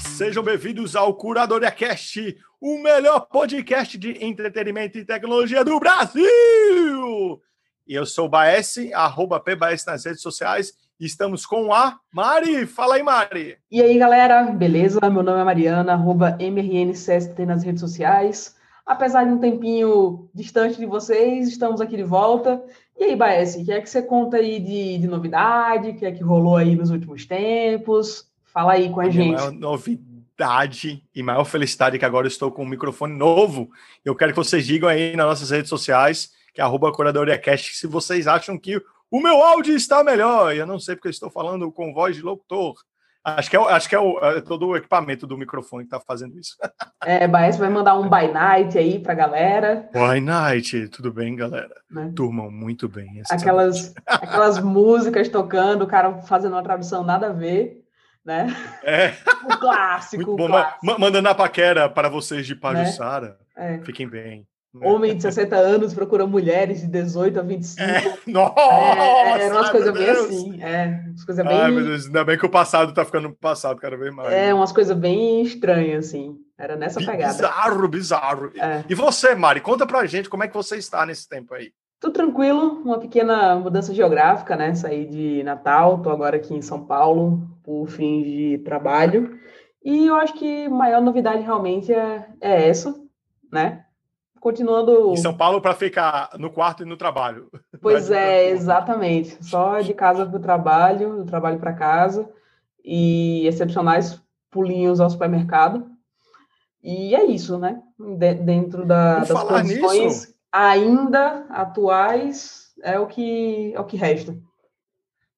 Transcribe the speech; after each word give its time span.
Sejam 0.00 0.42
bem-vindos 0.42 0.94
ao 0.94 1.14
Curadoria 1.14 1.70
Cast, 1.70 2.36
o 2.60 2.82
melhor 2.82 3.20
podcast 3.20 3.96
de 3.96 4.24
entretenimento 4.24 4.98
e 4.98 5.04
tecnologia 5.04 5.64
do 5.64 5.78
Brasil. 5.78 7.40
E 7.86 7.94
eu 7.94 8.04
sou 8.04 8.26
o 8.26 8.28
Baes, 8.28 8.76
arroba 8.92 9.40
PBaes 9.40 9.86
nas 9.86 10.04
redes 10.04 10.20
sociais. 10.20 10.72
E 10.98 11.06
estamos 11.06 11.46
com 11.46 11.72
a 11.72 11.98
Mari. 12.12 12.66
Fala 12.66 12.96
aí, 12.96 13.02
Mari. 13.02 13.56
E 13.70 13.80
aí, 13.80 13.98
galera, 13.98 14.44
beleza? 14.44 15.00
Meu 15.10 15.22
nome 15.22 15.40
é 15.40 15.44
Mariana, 15.44 15.92
arroba 15.92 16.36
MRNCST 16.40 17.46
nas 17.46 17.62
redes 17.62 17.80
sociais. 17.80 18.54
Apesar 18.84 19.24
de 19.24 19.30
um 19.30 19.38
tempinho 19.38 20.28
distante 20.34 20.78
de 20.78 20.86
vocês, 20.86 21.48
estamos 21.48 21.80
aqui 21.80 21.96
de 21.96 22.04
volta. 22.04 22.62
E 22.98 23.04
aí, 23.04 23.16
Baes, 23.16 23.54
o 23.54 23.64
que 23.64 23.72
é 23.72 23.80
que 23.80 23.88
você 23.88 24.02
conta 24.02 24.36
aí 24.36 24.58
de, 24.60 24.98
de 24.98 25.06
novidade? 25.06 25.90
O 25.90 25.96
que 25.96 26.06
é 26.06 26.12
que 26.12 26.22
rolou 26.22 26.56
aí 26.56 26.74
nos 26.74 26.90
últimos 26.90 27.24
tempos? 27.26 28.26
Fala 28.56 28.72
aí 28.72 28.88
com 28.88 29.02
a, 29.02 29.04
a 29.04 29.10
gente. 29.10 29.34
Maior 29.34 29.52
novidade 29.52 31.04
e 31.14 31.22
maior 31.22 31.44
felicidade 31.44 31.98
que 31.98 32.04
agora 32.06 32.26
estou 32.26 32.50
com 32.50 32.62
um 32.62 32.68
microfone 32.68 33.14
novo. 33.14 33.68
Eu 34.02 34.16
quero 34.16 34.32
que 34.32 34.38
vocês 34.38 34.66
digam 34.66 34.88
aí 34.88 35.14
nas 35.14 35.26
nossas 35.26 35.50
redes 35.50 35.68
sociais, 35.68 36.30
que 36.54 36.62
é 36.62 36.64
arroba 36.64 36.90
CuradoriaCast, 36.90 37.76
se 37.76 37.86
vocês 37.86 38.26
acham 38.26 38.58
que 38.58 38.82
o 39.10 39.20
meu 39.20 39.42
áudio 39.42 39.76
está 39.76 40.02
melhor. 40.02 40.56
Eu 40.56 40.66
não 40.66 40.80
sei 40.80 40.96
porque 40.96 41.08
eu 41.08 41.10
estou 41.10 41.28
falando 41.28 41.70
com 41.70 41.92
voz 41.92 42.16
de 42.16 42.22
locutor. 42.22 42.76
Acho 43.22 43.50
que 43.50 43.56
é, 43.58 43.60
acho 43.60 43.88
que 43.90 43.94
é, 43.94 43.98
o, 43.98 44.18
é 44.20 44.40
todo 44.40 44.68
o 44.68 44.76
equipamento 44.76 45.26
do 45.26 45.36
microfone 45.36 45.84
que 45.84 45.94
está 45.94 46.00
fazendo 46.00 46.38
isso. 46.38 46.56
É, 47.04 47.28
Baez 47.28 47.58
vai 47.58 47.68
mandar 47.68 47.98
um 47.98 48.08
by 48.08 48.32
night 48.32 48.78
aí 48.78 48.98
para 48.98 49.12
galera. 49.12 49.90
By 49.92 50.18
night, 50.18 50.88
tudo 50.88 51.12
bem, 51.12 51.36
galera? 51.36 51.74
Né? 51.90 52.10
Turmam 52.16 52.50
muito 52.50 52.88
bem. 52.88 53.20
Aquelas, 53.30 53.92
aquelas 54.06 54.58
músicas 54.60 55.28
tocando, 55.28 55.82
o 55.82 55.86
cara 55.86 56.22
fazendo 56.22 56.54
uma 56.54 56.62
tradução 56.62 57.04
nada 57.04 57.28
a 57.28 57.32
ver 57.32 57.85
né? 58.26 58.54
É. 58.82 59.14
O 59.46 59.58
clássico. 59.58 60.24
Muito 60.24 60.36
bom. 60.36 60.48
Clássico. 60.48 61.00
Mandando 61.00 61.28
a 61.28 61.34
paquera 61.34 61.88
para 61.88 62.08
vocês 62.08 62.44
de 62.44 62.56
Pajussara. 62.56 63.38
Né? 63.56 63.76
É. 63.76 63.84
Fiquem 63.84 64.08
bem. 64.08 64.44
Né? 64.74 64.86
Homem 64.86 65.16
de 65.16 65.22
60 65.22 65.54
anos 65.54 65.94
procura 65.94 66.26
mulheres 66.26 66.80
de 66.80 66.88
18 66.88 67.38
a 67.38 67.42
25. 67.42 67.80
É. 67.80 68.18
Nossa! 68.26 68.60
É, 68.60 69.46
é 69.46 69.52
umas 69.52 69.70
coisas 69.70 69.94
bem 69.94 70.10
assim. 70.10 70.62
É, 70.62 71.04
umas 71.06 71.24
coisas 71.24 71.46
bem. 71.46 71.56
Ai, 71.56 71.70
meu 71.70 71.84
Deus, 71.84 72.06
ainda 72.06 72.24
bem 72.24 72.36
que 72.36 72.44
o 72.44 72.50
passado 72.50 72.92
tá 72.92 73.04
ficando 73.04 73.32
passado 73.32 73.80
cada 73.80 73.96
vez 73.96 74.12
mais. 74.12 74.32
É, 74.32 74.52
umas 74.52 74.72
coisas 74.72 74.96
bem 74.96 75.42
estranhas, 75.42 76.06
assim. 76.06 76.36
Era 76.58 76.74
nessa 76.74 76.98
pegada. 76.98 77.32
Bizarro, 77.32 77.88
bizarro. 77.88 78.52
É. 78.56 78.84
E 78.88 78.94
você, 78.94 79.34
Mari, 79.36 79.60
conta 79.60 79.86
pra 79.86 80.06
gente 80.06 80.28
como 80.28 80.42
é 80.42 80.48
que 80.48 80.54
você 80.54 80.76
está 80.76 81.06
nesse 81.06 81.28
tempo 81.28 81.54
aí. 81.54 81.70
Tudo 82.06 82.12
tranquilo, 82.12 82.82
uma 82.84 83.00
pequena 83.00 83.56
mudança 83.56 83.92
geográfica, 83.92 84.54
né? 84.54 84.72
Saí 84.76 85.06
de 85.06 85.42
Natal, 85.42 85.98
tô 86.02 86.08
agora 86.08 86.36
aqui 86.36 86.54
em 86.54 86.62
São 86.62 86.86
Paulo 86.86 87.50
por 87.64 87.88
fins 87.88 88.24
de 88.24 88.58
trabalho. 88.58 89.36
E 89.84 90.06
eu 90.06 90.14
acho 90.14 90.34
que 90.34 90.66
a 90.66 90.70
maior 90.70 91.02
novidade 91.02 91.42
realmente 91.42 91.92
é, 91.92 92.28
é 92.40 92.68
essa, 92.68 92.94
né? 93.52 93.86
Continuando. 94.38 95.14
Em 95.14 95.16
São 95.16 95.36
Paulo 95.36 95.60
para 95.60 95.74
ficar 95.74 96.30
no 96.38 96.48
quarto 96.48 96.84
e 96.84 96.86
no 96.86 96.96
trabalho. 96.96 97.50
Pois 97.82 98.08
é, 98.08 98.50
exatamente. 98.50 99.44
Só 99.44 99.80
de 99.80 99.92
casa 99.92 100.24
para 100.24 100.36
o 100.36 100.40
trabalho, 100.40 101.16
do 101.16 101.24
trabalho 101.24 101.58
para 101.58 101.72
casa. 101.72 102.28
E 102.84 103.44
excepcionais 103.48 104.22
pulinhos 104.48 105.00
ao 105.00 105.10
supermercado. 105.10 105.90
E 106.82 107.16
é 107.16 107.24
isso, 107.24 107.58
né? 107.58 107.82
De, 107.98 108.34
dentro 108.34 108.86
da, 108.86 109.24
das 109.24 109.42
condições. 109.42 110.04
Nisso, 110.04 110.35
ainda 110.56 111.46
atuais 111.50 112.72
é 112.82 112.98
o 112.98 113.06
que 113.06 113.72
é 113.74 113.80
o 113.80 113.84
que 113.84 113.96
resta. 113.96 114.36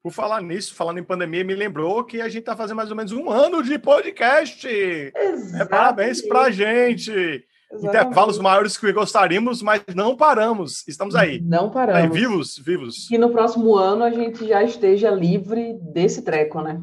Por 0.02 0.12
falar 0.12 0.40
nisso, 0.40 0.74
falando 0.74 0.98
em 0.98 1.04
pandemia, 1.04 1.44
me 1.44 1.54
lembrou 1.54 2.04
que 2.04 2.20
a 2.20 2.28
gente 2.28 2.40
está 2.40 2.56
fazendo 2.56 2.76
mais 2.76 2.90
ou 2.90 2.96
menos 2.96 3.12
um 3.12 3.28
ano 3.28 3.62
de 3.62 3.78
podcast. 3.78 4.66
É, 4.68 5.64
parabéns 5.68 6.22
para 6.22 6.42
a 6.42 6.50
gente. 6.50 7.10
Exatamente. 7.10 7.86
Intervalos 7.86 8.38
maiores 8.38 8.78
que 8.78 8.90
gostaríamos, 8.92 9.60
mas 9.60 9.82
não 9.94 10.16
paramos. 10.16 10.86
Estamos 10.86 11.14
aí. 11.14 11.40
Não 11.40 11.68
paramos. 11.68 12.00
Aí, 12.00 12.08
vivos, 12.08 12.56
vivos. 12.56 13.10
E 13.10 13.18
no 13.18 13.30
próximo 13.30 13.74
ano 13.74 14.04
a 14.04 14.10
gente 14.10 14.46
já 14.46 14.62
esteja 14.62 15.10
livre 15.10 15.74
desse 15.92 16.22
treco, 16.22 16.62
né? 16.62 16.80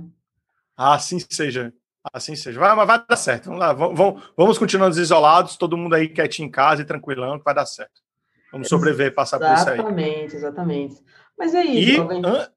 Assim 0.77 1.19
seja. 1.27 1.73
Assim 2.13 2.35
seja. 2.35 2.59
Vai, 2.59 2.75
mas 2.75 2.85
vai 2.85 3.03
dar 3.07 3.15
certo. 3.15 3.45
Vamos 3.45 3.59
lá. 3.59 3.73
Vamos, 3.73 4.23
vamos 4.37 4.57
continuando 4.59 4.99
isolados, 4.99 5.55
todo 5.55 5.77
mundo 5.77 5.95
aí 5.95 6.09
quietinho 6.09 6.47
em 6.47 6.51
casa 6.51 6.83
e 6.83 6.85
tranquilão, 6.85 7.39
que 7.39 7.45
vai 7.45 7.55
dar 7.55 7.65
certo. 7.65 8.04
Vamos 8.55 8.69
sobreviver, 8.69 9.13
passar 9.13 9.37
por 9.37 9.53
isso 9.53 9.69
aí. 9.69 9.75
Exatamente, 9.75 10.35
exatamente. 10.37 10.95
Mas 11.37 11.53
é 11.53 11.63
isso. 11.65 11.91
E, 11.91 12.25
an... 12.25 12.49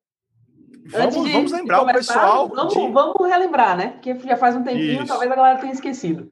vamos, 0.86 1.32
vamos 1.32 1.52
lembrar 1.52 1.80
começar, 1.80 1.92
o 1.92 2.48
pessoal. 2.48 2.48
Vamos, 2.48 2.72
de... 2.72 2.92
vamos 2.92 3.28
relembrar, 3.28 3.76
né? 3.76 3.88
Porque 3.88 4.16
já 4.16 4.36
faz 4.36 4.54
um 4.54 4.62
tempinho, 4.62 4.98
isso. 5.02 5.06
talvez 5.06 5.30
a 5.30 5.34
galera 5.34 5.58
tenha 5.58 5.72
esquecido. 5.72 6.30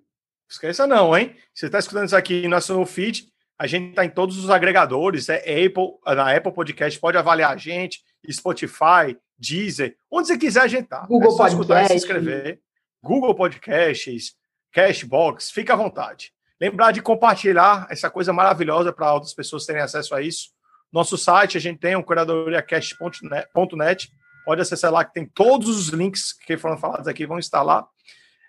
Esqueça 0.49 0.87
não, 0.87 1.19
hein? 1.19 1.35
Você 1.53 1.67
está 1.67 1.81
escutando 1.81 2.07
isso 2.07 2.17
aqui 2.17 2.43
no 2.45 2.51
nosso 2.51 2.87
feed, 2.87 3.27
a 3.59 3.67
gente 3.67 3.89
está 3.89 4.05
em 4.05 4.11
todos 4.11 4.39
os 4.39 4.51
agregadores, 4.51 5.29
é 5.29 5.39
Apple, 5.39 5.95
na 6.07 6.37
Apple 6.37 6.53
Podcast, 6.53 7.01
pode 7.01 7.19
avaliar 7.19 7.53
a 7.53 7.57
gente, 7.57 8.03
Spotify, 8.31 9.19
Deezer, 9.37 9.97
onde 10.09 10.29
você 10.29 10.39
quiser 10.39 10.61
a 10.61 10.69
gente 10.69 10.87
tá. 10.87 11.05
Google 11.09 11.33
é 11.33 11.37
só 11.37 11.47
escutar 11.49 11.83
e 11.83 11.89
se 11.89 11.95
inscrever. 11.95 12.61
Google 13.03 13.35
Podcasts, 13.35 14.37
Cashbox, 14.73 15.51
fica 15.51 15.73
à 15.73 15.77
vontade. 15.77 16.36
Lembrar 16.61 16.93
de 16.93 17.03
compartilhar 17.03 17.87
essa 17.91 18.11
coisa 18.11 18.33
maravilhosa 18.33 18.93
para 18.93 19.13
outras 19.13 19.35
pessoas 19.35 19.67
terem 19.67 19.83
acesso 19.83 20.15
a 20.15 20.23
isso. 20.23 20.51
Nosso 20.93 21.19
site, 21.19 21.59
a 21.59 21.61
gente 21.61 21.79
tem 21.79 21.97
um 21.97 22.03
curadoriacast.net. 22.03 24.13
Pode 24.45 24.61
acessar 24.61 24.93
lá 24.93 25.05
que 25.05 25.13
tem 25.13 25.27
todos 25.27 25.69
os 25.69 25.89
links 25.89 26.33
que 26.33 26.57
foram 26.57 26.79
falados 26.79 27.09
aqui, 27.09 27.27
vão 27.27 27.39
estar 27.39 27.63
lá. 27.63 27.87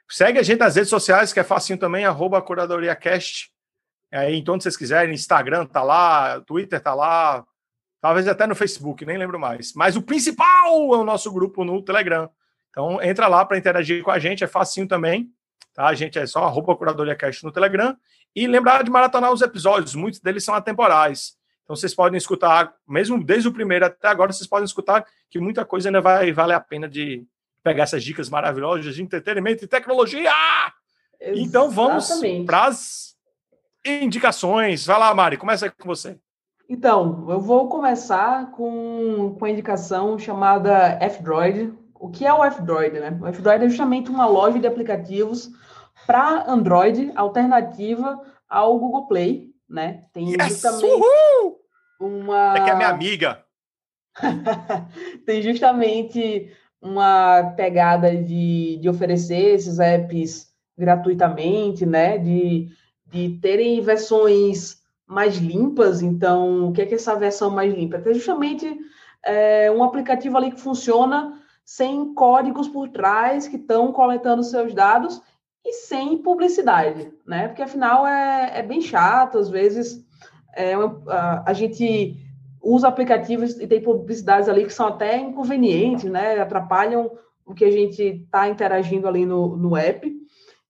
Segue 0.09 0.39
a 0.39 0.43
gente 0.43 0.59
nas 0.59 0.75
redes 0.75 0.89
sociais, 0.89 1.33
que 1.33 1.39
é 1.39 1.43
facinho 1.43 1.77
também, 1.77 2.05
arroba 2.05 2.41
curadoriacast. 2.41 3.51
Aí, 4.11 4.37
então, 4.37 4.55
onde 4.55 4.63
vocês 4.63 4.77
quiserem, 4.77 5.13
Instagram 5.13 5.65
tá 5.65 5.83
lá, 5.83 6.39
Twitter 6.41 6.79
tá 6.79 6.93
lá, 6.93 7.45
talvez 7.99 8.27
até 8.27 8.47
no 8.47 8.55
Facebook, 8.55 9.05
nem 9.05 9.17
lembro 9.17 9.37
mais. 9.37 9.73
Mas 9.73 9.97
o 9.97 10.01
principal 10.01 10.93
é 10.93 10.97
o 10.97 11.03
nosso 11.03 11.31
grupo 11.31 11.65
no 11.65 11.81
Telegram. 11.81 12.29
Então, 12.69 13.01
entra 13.01 13.27
lá 13.27 13.43
para 13.43 13.57
interagir 13.57 14.03
com 14.03 14.11
a 14.11 14.19
gente, 14.19 14.43
é 14.43 14.47
facinho 14.47 14.87
também. 14.87 15.29
Tá? 15.77 15.85
A 15.85 15.93
gente 15.93 16.17
é 16.17 16.25
só 16.25 16.43
arroba 16.43 16.75
Curadoria 16.75 17.15
Cast 17.15 17.45
no 17.45 17.51
Telegram. 17.51 17.95
E 18.35 18.47
lembrar 18.47 18.83
de 18.83 18.89
maratonar 18.89 19.31
os 19.31 19.43
episódios, 19.43 19.93
muitos 19.93 20.19
deles 20.19 20.43
são 20.43 20.55
atemporais. 20.55 21.37
Então 21.63 21.75
vocês 21.75 21.93
podem 21.93 22.17
escutar, 22.17 22.73
mesmo 22.87 23.23
desde 23.23 23.47
o 23.47 23.53
primeiro 23.53 23.85
até 23.85 24.07
agora, 24.07 24.33
vocês 24.33 24.49
podem 24.49 24.65
escutar 24.65 25.05
que 25.29 25.39
muita 25.39 25.63
coisa 25.63 25.89
ainda 25.89 26.01
vai 26.01 26.31
valer 26.31 26.55
a 26.55 26.59
pena 26.59 26.89
de 26.89 27.23
pegar 27.63 27.83
essas 27.83 28.03
dicas 28.03 28.27
maravilhosas 28.27 28.95
de 28.95 29.03
entretenimento 29.03 29.63
e 29.63 29.67
tecnologia. 29.67 30.31
Exatamente. 31.19 31.47
Então 31.47 31.69
vamos 31.69 32.09
para 32.43 32.65
as 32.65 33.15
indicações. 33.85 34.83
Vai 34.83 34.97
lá, 34.97 35.13
Mari, 35.13 35.37
começa 35.37 35.69
com 35.69 35.87
você. 35.87 36.17
Então, 36.67 37.27
eu 37.29 37.39
vou 37.39 37.69
começar 37.69 38.49
com, 38.51 39.35
com 39.37 39.45
a 39.45 39.49
indicação 39.49 40.17
chamada 40.17 40.97
F-Droid. 41.01 41.71
O 41.93 42.09
que 42.09 42.25
é 42.25 42.33
o 42.33 42.43
F-Droid? 42.43 42.99
Né? 42.99 43.17
O 43.21 43.27
F-Droid 43.27 43.65
é 43.65 43.69
justamente 43.69 44.09
uma 44.09 44.25
loja 44.25 44.59
de 44.59 44.67
aplicativos 44.67 45.51
para 46.05 46.45
Android, 46.47 47.11
alternativa 47.15 48.21
ao 48.47 48.77
Google 48.77 49.07
Play, 49.07 49.49
né? 49.69 50.03
Tem 50.13 50.29
yes! 50.29 50.47
justamente 50.47 50.85
Uhul! 50.85 51.59
uma. 51.99 52.57
É 52.57 52.63
que 52.63 52.69
é 52.69 52.75
minha 52.75 52.89
amiga. 52.89 53.43
Tem 55.25 55.41
justamente 55.41 56.51
uma 56.81 57.53
pegada 57.55 58.15
de, 58.15 58.77
de 58.81 58.89
oferecer 58.89 59.55
esses 59.55 59.79
apps 59.79 60.47
gratuitamente, 60.77 61.85
né? 61.85 62.17
De, 62.17 62.69
de 63.05 63.39
terem 63.41 63.81
versões 63.81 64.81
mais 65.05 65.37
limpas. 65.37 66.01
Então, 66.01 66.69
o 66.69 66.73
que 66.73 66.81
é 66.81 66.85
que 66.85 66.93
é 66.93 66.97
essa 66.97 67.15
versão 67.15 67.49
mais 67.49 67.73
limpa? 67.73 68.01
É 68.05 68.13
justamente 68.13 68.77
é, 69.23 69.71
um 69.71 69.83
aplicativo 69.83 70.37
ali 70.37 70.51
que 70.51 70.61
funciona 70.61 71.41
sem 71.65 72.13
códigos 72.13 72.67
por 72.67 72.89
trás 72.89 73.47
que 73.47 73.57
estão 73.57 73.91
coletando 73.91 74.43
seus 74.43 74.73
dados 74.73 75.21
e 75.67 75.73
sem 75.73 76.17
publicidade, 76.17 77.11
né? 77.25 77.49
Porque 77.49 77.61
afinal 77.61 78.07
é, 78.07 78.59
é 78.59 78.63
bem 78.63 78.79
chato, 78.81 79.37
às 79.37 79.49
vezes 79.49 80.01
é, 80.55 80.73
a, 81.45 81.51
gente 81.51 82.15
usa 82.63 82.87
aplicativos 82.87 83.59
e 83.59 83.67
tem 83.67 83.81
publicidades 83.81 84.47
ali 84.47 84.63
que 84.63 84.73
são 84.73 84.87
até 84.87 85.17
inconvenientes, 85.17 86.05
né? 86.05 86.39
Atrapalham 86.39 87.11
o 87.45 87.53
que 87.53 87.65
a 87.65 87.71
gente 87.71 88.01
está 88.01 88.47
interagindo 88.47 89.07
ali 89.07 89.25
no, 89.25 89.57
no 89.57 89.75
app. 89.75 90.09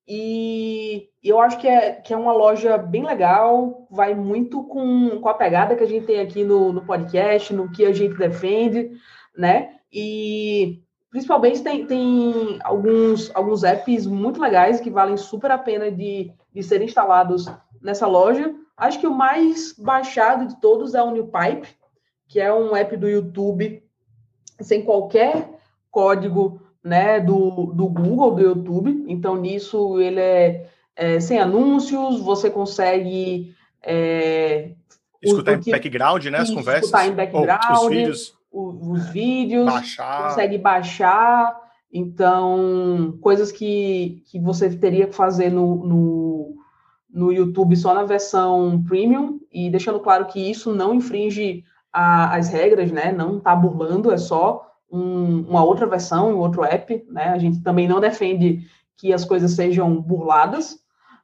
E 0.08 1.10
eu 1.24 1.40
acho 1.40 1.60
que 1.60 1.68
é, 1.68 1.92
que 1.92 2.14
é 2.14 2.18
uma 2.18 2.34
loja 2.34 2.78
bem 2.78 3.06
legal, 3.06 3.88
vai 3.92 4.16
muito 4.16 4.64
com, 4.64 5.20
com 5.22 5.30
a 5.30 5.34
pegada 5.34 5.76
que 5.76 5.84
a 5.84 5.88
gente 5.88 6.08
tem 6.08 6.20
aqui 6.20 6.44
no, 6.44 6.74
no 6.74 6.86
podcast, 6.86 7.54
no 7.54 7.72
que 7.72 7.86
a 7.86 7.94
gente 7.94 8.18
defende, 8.18 8.90
né? 9.38 9.70
E 9.92 10.82
Principalmente 11.10 11.64
tem, 11.64 11.86
tem 11.86 12.60
alguns, 12.64 13.32
alguns 13.34 13.64
apps 13.64 14.06
muito 14.06 14.42
legais 14.42 14.80
que 14.80 14.90
valem 14.90 15.18
super 15.18 15.52
a 15.52 15.58
pena 15.58 15.90
de, 15.90 16.32
de 16.54 16.64
serem 16.64 16.88
instalados 16.88 17.46
nessa 17.82 18.06
loja. 18.08 18.54
Acho 18.76 19.00
que 19.00 19.08
o 19.08 19.14
mais 19.14 19.74
baixado 19.78 20.46
de 20.48 20.60
todos 20.60 20.94
é 20.94 21.02
o 21.02 21.12
NewPipe, 21.12 21.70
que 22.28 22.40
é 22.40 22.54
um 22.54 22.76
app 22.76 22.96
do 22.98 23.08
YouTube 23.08 23.82
sem 24.60 24.84
qualquer 24.84 25.50
código 25.90 26.62
né, 26.84 27.20
do, 27.20 27.68
do 27.74 27.88
Google, 27.88 28.36
do 28.36 28.42
YouTube. 28.42 29.06
Então, 29.08 29.36
nisso 29.36 30.00
ele 30.00 30.20
é, 30.20 30.70
é 30.96 31.20
sem 31.20 31.40
anúncios, 31.40 32.20
você 32.20 32.50
consegue 32.50 33.56
é, 33.84 34.72
escutar 35.22 35.54
em 35.54 35.72
background, 35.72 36.26
né, 36.26 36.38
as 36.40 36.50
conversas, 36.50 36.86
escutar 36.86 37.08
em 37.08 37.14
background, 37.14 37.62
os 37.72 37.88
vídeos, 37.90 38.37
os, 38.52 38.88
os 38.88 39.10
vídeos 39.10 39.66
baixar. 39.66 40.30
consegue 40.30 40.58
baixar. 40.58 41.68
Então, 41.92 43.18
coisas 43.22 43.52
que, 43.52 44.24
que 44.30 44.40
você 44.40 44.70
teria 44.70 45.08
que 45.08 45.16
fazer 45.16 45.50
no, 45.50 45.86
no, 45.86 46.56
no 47.10 47.32
YouTube 47.32 47.76
só 47.76 47.94
na 47.94 48.04
versão 48.04 48.84
premium, 48.84 49.40
e 49.52 49.70
deixando 49.70 50.00
claro 50.00 50.26
que 50.26 50.40
isso 50.40 50.74
não 50.74 50.94
infringe 50.94 51.64
a, 51.92 52.36
as 52.36 52.50
regras, 52.50 52.92
né? 52.92 53.12
Não 53.12 53.38
está 53.38 53.56
burlando, 53.56 54.12
é 54.12 54.18
só 54.18 54.70
um, 54.92 55.42
uma 55.48 55.64
outra 55.64 55.86
versão, 55.88 56.34
um 56.34 56.40
outro 56.40 56.64
app, 56.64 57.06
né? 57.10 57.30
A 57.30 57.38
gente 57.38 57.62
também 57.62 57.88
não 57.88 58.00
defende 58.00 58.68
que 58.98 59.14
as 59.14 59.24
coisas 59.24 59.52
sejam 59.52 60.02
burladas, 60.02 60.78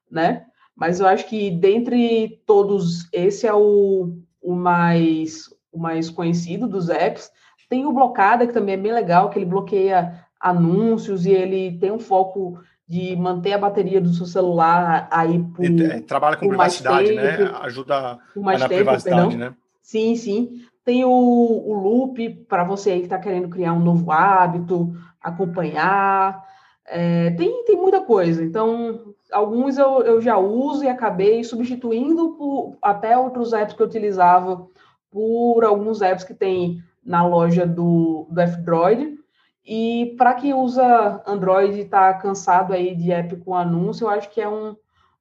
né? 0.10 0.46
Mas 0.76 1.00
eu 1.00 1.08
acho 1.08 1.28
que 1.28 1.52
dentre 1.52 2.42
todos, 2.46 3.08
esse 3.12 3.46
é 3.46 3.54
o, 3.54 4.18
o 4.42 4.56
mais 4.56 5.50
o 5.74 5.80
mais 5.80 6.10
conhecido 6.10 6.68
dos 6.68 6.90
apps. 6.90 7.32
Tem 7.70 7.86
o 7.86 7.92
Blocada, 7.92 8.46
que 8.46 8.54
também 8.54 8.76
é 8.76 8.78
bem 8.78 8.94
legal, 8.94 9.30
que 9.30 9.40
ele 9.40 9.46
bloqueia 9.46 10.24
anúncios 10.40 11.26
e 11.26 11.32
ele 11.32 11.78
tem 11.80 11.92
um 11.92 12.00
foco 12.00 12.60
de 12.88 13.16
manter 13.16 13.54
a 13.54 13.58
bateria 13.58 14.00
do 14.00 14.14
seu 14.14 14.26
celular 14.26 15.08
aí 15.10 15.40
por, 15.56 15.66
é, 15.66 16.02
trabalha 16.02 16.36
com 16.36 16.48
privacidade, 16.48 17.14
né? 17.14 17.38
tempo, 17.38 17.52
né? 17.52 17.60
Ajuda 17.62 18.20
na 18.36 18.54
tempo, 18.60 18.68
privacidade, 18.68 19.30
perdão. 19.30 19.38
né? 19.38 19.56
Sim, 19.82 20.16
sim. 20.16 20.62
Tem 20.86 21.04
o, 21.06 21.10
o 21.10 21.74
loop 21.74 22.30
para 22.48 22.64
você 22.64 22.92
aí 22.92 23.00
que 23.00 23.06
está 23.06 23.18
querendo 23.18 23.50
criar 23.50 23.74
um 23.74 23.80
novo 23.80 24.12
hábito, 24.12 24.94
acompanhar. 25.22 26.44
É, 26.86 27.32
tem, 27.32 27.64
tem 27.64 27.78
muita 27.78 28.02
coisa. 28.02 28.44
Então, 28.44 29.14
alguns 29.32 29.78
eu, 29.78 30.02
eu 30.02 30.22
já 30.22 30.38
uso 30.38 30.84
e 30.84 30.90
acabei 30.90 31.44
substituindo 31.44 32.36
por 32.36 32.78
até 32.82 33.18
outros 33.18 33.54
apps 33.54 33.74
que 33.74 33.82
eu 33.82 33.88
utilizava 33.88 34.68
por 35.14 35.64
alguns 35.64 36.02
apps 36.02 36.24
que 36.24 36.34
tem 36.34 36.84
na 37.06 37.26
loja 37.26 37.66
do, 37.66 38.28
do 38.30 38.42
F-Droid. 38.42 39.16
E 39.66 40.16
para 40.18 40.34
quem 40.34 40.54
usa 40.54 41.22
Android 41.26 41.78
e 41.78 41.82
está 41.82 42.14
cansado 42.16 42.74
aí 42.74 42.96
de 42.96 43.12
app 43.12 43.38
com 43.38 43.56
anúncio, 43.56 44.06
eu 44.06 44.10
acho 44.10 44.30
que 44.30 44.42
é 44.42 44.50
um, 44.50 44.76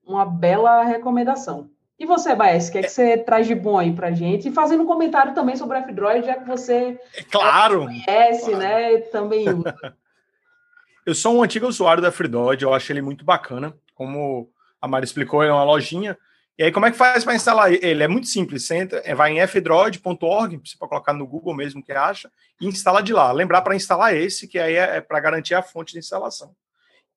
uma 0.05 0.25
bela 0.25 0.83
recomendação. 0.83 1.71
E 1.99 2.07
você, 2.07 2.35
Baez, 2.35 2.69
o 2.69 2.73
que, 2.73 2.79
é 2.79 2.83
que 2.83 2.89
você 2.89 3.17
traz 3.19 3.47
de 3.47 3.55
bom 3.55 3.79
aí 3.79 3.93
pra 3.93 4.11
gente? 4.11 4.49
E 4.49 4.53
fazendo 4.53 4.83
um 4.83 4.87
comentário 4.87 5.35
também 5.35 5.55
sobre 5.55 5.79
o 5.79 5.81
F-Droid, 5.83 6.27
já 6.27 6.35
que 6.35 6.49
você 6.49 6.99
é 7.15 7.23
claro, 7.23 7.85
conhece, 7.85 8.51
claro. 8.51 8.59
né? 8.59 8.99
Também 9.03 9.49
usa. 9.49 9.95
eu 11.07 11.15
sou 11.15 11.37
um 11.37 11.43
antigo 11.45 11.69
usuário 11.69 12.03
do 12.03 12.09
F-Droid, 12.09 12.65
eu 12.65 12.75
acho 12.75 12.91
ele 12.91 13.03
muito 13.03 13.25
bacana. 13.25 13.73
Como 13.95 14.49
a 14.81 14.89
Mari 14.89 15.05
explicou, 15.05 15.43
ele 15.43 15.53
é 15.53 15.55
uma 15.55 15.63
lojinha. 15.63 16.19
E 16.63 16.67
aí, 16.67 16.71
como 16.71 16.87
é 16.87 16.93
que 16.93 16.97
faz 16.97 17.25
para 17.25 17.35
instalar 17.35 17.73
ele? 17.73 18.05
É 18.05 18.07
muito 18.07 18.29
simples. 18.29 18.65
Você 18.65 18.77
entra, 18.77 19.03
é, 19.05 19.17
vai 19.17 19.33
em 19.33 19.45
fdroid.org, 19.45 20.61
você 20.65 20.77
pode 20.79 20.91
colocar 20.91 21.13
no 21.13 21.27
Google 21.27 21.57
mesmo 21.57 21.83
que 21.83 21.91
acha, 21.91 22.31
e 22.61 22.69
instala 22.69 23.03
de 23.03 23.13
lá. 23.13 23.33
Lembrar 23.33 23.63
para 23.63 23.75
instalar 23.75 24.17
esse, 24.17 24.47
que 24.47 24.61
aí 24.61 24.77
é, 24.77 24.99
é 24.99 25.01
para 25.01 25.19
garantir 25.19 25.57
a 25.57 25.63
fonte 25.63 25.93
de 25.93 25.99
instalação. 25.99 26.55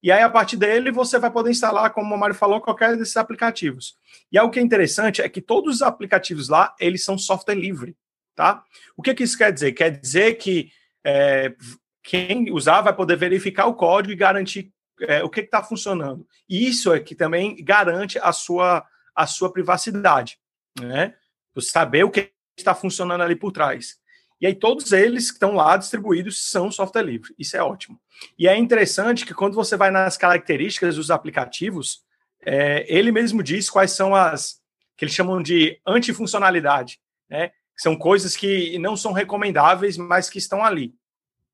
E 0.02 0.10
aí, 0.10 0.20
a 0.20 0.28
partir 0.28 0.56
dele, 0.56 0.90
você 0.90 1.16
vai 1.20 1.30
poder 1.30 1.52
instalar, 1.52 1.90
como 1.90 2.12
o 2.12 2.18
Mário 2.18 2.34
falou, 2.34 2.60
qualquer 2.60 2.96
desses 2.96 3.16
aplicativos. 3.16 3.96
E 4.32 4.36
algo 4.36 4.52
que 4.52 4.58
é 4.58 4.62
interessante 4.62 5.22
é 5.22 5.28
que 5.28 5.40
todos 5.40 5.76
os 5.76 5.82
aplicativos 5.82 6.48
lá, 6.48 6.74
eles 6.80 7.04
são 7.04 7.16
software 7.16 7.54
livre, 7.54 7.96
tá? 8.34 8.64
O 8.96 9.02
que, 9.02 9.14
que 9.14 9.22
isso 9.22 9.38
quer 9.38 9.52
dizer? 9.52 9.70
Quer 9.74 9.90
dizer 9.90 10.38
que 10.38 10.72
é, 11.04 11.54
quem 12.02 12.50
usar 12.50 12.80
vai 12.80 12.92
poder 12.92 13.14
verificar 13.14 13.66
o 13.66 13.74
código 13.74 14.12
e 14.12 14.16
garantir 14.16 14.72
é, 15.02 15.22
o 15.22 15.30
que 15.30 15.38
está 15.38 15.62
funcionando. 15.62 16.26
E 16.48 16.66
isso 16.66 16.92
é 16.92 16.98
que 16.98 17.14
também 17.14 17.54
garante 17.62 18.18
a 18.18 18.32
sua, 18.32 18.84
a 19.16 19.26
sua 19.26 19.52
privacidade, 19.52 20.38
né? 20.78 21.14
Saber 21.58 22.04
o 22.04 22.10
que 22.10 22.30
está 22.56 22.74
funcionando 22.74 23.22
ali 23.22 23.34
por 23.34 23.50
trás. 23.50 23.96
E 24.40 24.46
aí 24.46 24.54
todos 24.54 24.92
eles 24.92 25.30
que 25.30 25.36
estão 25.36 25.54
lá 25.54 25.76
distribuídos 25.76 26.50
são 26.50 26.70
software 26.70 27.02
livre. 27.02 27.34
Isso 27.38 27.56
é 27.56 27.62
ótimo. 27.62 27.98
E 28.38 28.46
é 28.46 28.56
interessante 28.56 29.24
que 29.24 29.32
quando 29.32 29.54
você 29.54 29.76
vai 29.76 29.90
nas 29.90 30.18
características 30.18 30.96
dos 30.96 31.10
aplicativos, 31.10 32.04
é, 32.44 32.84
ele 32.94 33.10
mesmo 33.10 33.42
diz 33.42 33.70
quais 33.70 33.92
são 33.92 34.14
as 34.14 34.60
que 34.96 35.04
eles 35.04 35.14
chamam 35.14 35.42
de 35.42 35.80
antifuncionalidade, 35.86 36.98
né? 37.28 37.50
São 37.76 37.96
coisas 37.96 38.34
que 38.34 38.78
não 38.78 38.96
são 38.96 39.12
recomendáveis, 39.12 39.98
mas 39.98 40.30
que 40.30 40.38
estão 40.38 40.64
ali, 40.64 40.94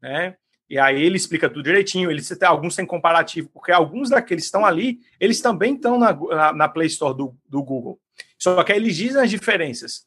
né? 0.00 0.36
E 0.72 0.78
aí 0.78 1.02
ele 1.02 1.18
explica 1.18 1.50
tudo 1.50 1.64
direitinho. 1.64 2.10
Ele 2.10 2.22
tem 2.22 2.48
alguns 2.48 2.74
têm 2.74 2.86
comparativo, 2.86 3.46
porque 3.52 3.70
alguns 3.70 4.08
daqueles 4.08 4.44
estão 4.44 4.64
ali, 4.64 5.00
eles 5.20 5.38
também 5.38 5.74
estão 5.74 5.98
na, 5.98 6.14
na, 6.14 6.52
na 6.54 6.66
Play 6.66 6.86
Store 6.86 7.14
do, 7.14 7.36
do 7.46 7.62
Google. 7.62 8.00
Só 8.38 8.64
que 8.64 8.72
aí 8.72 8.78
eles 8.78 8.96
dizem 8.96 9.20
as 9.20 9.28
diferenças. 9.28 10.06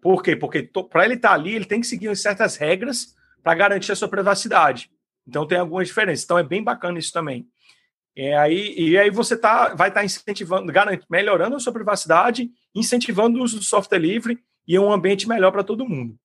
Por 0.00 0.22
quê? 0.22 0.34
Porque 0.34 0.70
para 0.90 1.04
ele 1.04 1.16
estar 1.16 1.28
tá 1.28 1.34
ali, 1.34 1.54
ele 1.54 1.66
tem 1.66 1.82
que 1.82 1.86
seguir 1.86 2.16
certas 2.16 2.56
regras 2.56 3.14
para 3.42 3.54
garantir 3.54 3.92
a 3.92 3.94
sua 3.94 4.08
privacidade. 4.08 4.90
Então 5.28 5.46
tem 5.46 5.58
algumas 5.58 5.86
diferenças. 5.86 6.24
Então 6.24 6.38
é 6.38 6.42
bem 6.42 6.64
bacana 6.64 6.98
isso 6.98 7.12
também. 7.12 7.46
E 8.16 8.32
aí, 8.32 8.74
e 8.74 8.96
aí 8.96 9.10
você 9.10 9.36
tá, 9.36 9.74
vai 9.74 9.88
estar 9.88 10.00
tá 10.00 10.06
incentivando, 10.06 10.72
garante, 10.72 11.04
melhorando 11.10 11.56
a 11.56 11.60
sua 11.60 11.74
privacidade, 11.74 12.48
incentivando 12.74 13.38
o 13.38 13.42
uso 13.42 13.58
do 13.58 13.64
software 13.64 13.98
livre 13.98 14.38
e 14.66 14.78
um 14.78 14.90
ambiente 14.90 15.28
melhor 15.28 15.52
para 15.52 15.62
todo 15.62 15.86
mundo. 15.86 16.18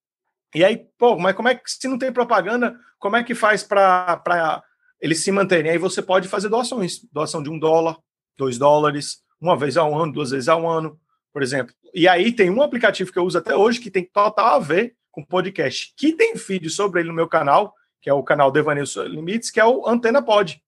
E 0.54 0.64
aí, 0.64 0.86
pô, 0.98 1.18
mas 1.18 1.34
como 1.34 1.48
é 1.48 1.54
que, 1.54 1.62
se 1.70 1.88
não 1.88 1.98
tem 1.98 2.12
propaganda, 2.12 2.76
como 2.98 3.16
é 3.16 3.24
que 3.24 3.34
faz 3.34 3.62
para 3.62 4.62
eles 5.00 5.22
se 5.22 5.32
manterem? 5.32 5.70
Aí 5.70 5.78
você 5.78 6.02
pode 6.02 6.28
fazer 6.28 6.48
doações, 6.48 7.00
doação 7.10 7.42
de 7.42 7.50
um 7.50 7.58
dólar, 7.58 7.96
dois 8.36 8.58
dólares, 8.58 9.22
uma 9.40 9.56
vez 9.56 9.76
ao 9.76 9.98
ano, 9.98 10.12
duas 10.12 10.30
vezes 10.30 10.48
ao 10.48 10.68
ano, 10.68 10.98
por 11.32 11.42
exemplo. 11.42 11.74
E 11.94 12.06
aí 12.06 12.32
tem 12.32 12.50
um 12.50 12.62
aplicativo 12.62 13.10
que 13.10 13.18
eu 13.18 13.24
uso 13.24 13.38
até 13.38 13.56
hoje 13.56 13.80
que 13.80 13.90
tem 13.90 14.04
total 14.04 14.56
a 14.56 14.58
ver 14.58 14.94
com 15.10 15.24
podcast, 15.24 15.92
que 15.96 16.12
tem 16.12 16.34
vídeo 16.34 16.70
sobre 16.70 17.00
ele 17.00 17.08
no 17.08 17.14
meu 17.14 17.28
canal, 17.28 17.74
que 18.00 18.08
é 18.08 18.14
o 18.14 18.22
canal 18.22 18.50
Devaneio 18.50 18.86
Limites, 19.08 19.50
que 19.50 19.60
é 19.60 19.64
o 19.64 19.86
Antena 19.86 20.22
Pod, 20.22 20.62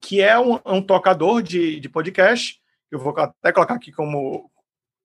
que 0.00 0.20
é 0.20 0.38
um, 0.38 0.58
um 0.66 0.82
tocador 0.82 1.42
de, 1.42 1.80
de 1.80 1.88
podcast. 1.88 2.60
Eu 2.90 2.98
vou 2.98 3.16
até 3.18 3.52
colocar 3.52 3.74
aqui 3.74 3.90
como, 3.90 4.50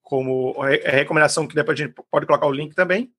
como 0.01 0.55
recomendação, 0.83 1.47
que 1.47 1.55
depois 1.55 1.79
a 1.79 1.83
gente 1.83 1.95
pode 2.11 2.25
colocar 2.25 2.47
o 2.47 2.51
link 2.51 2.75
também. 2.75 3.11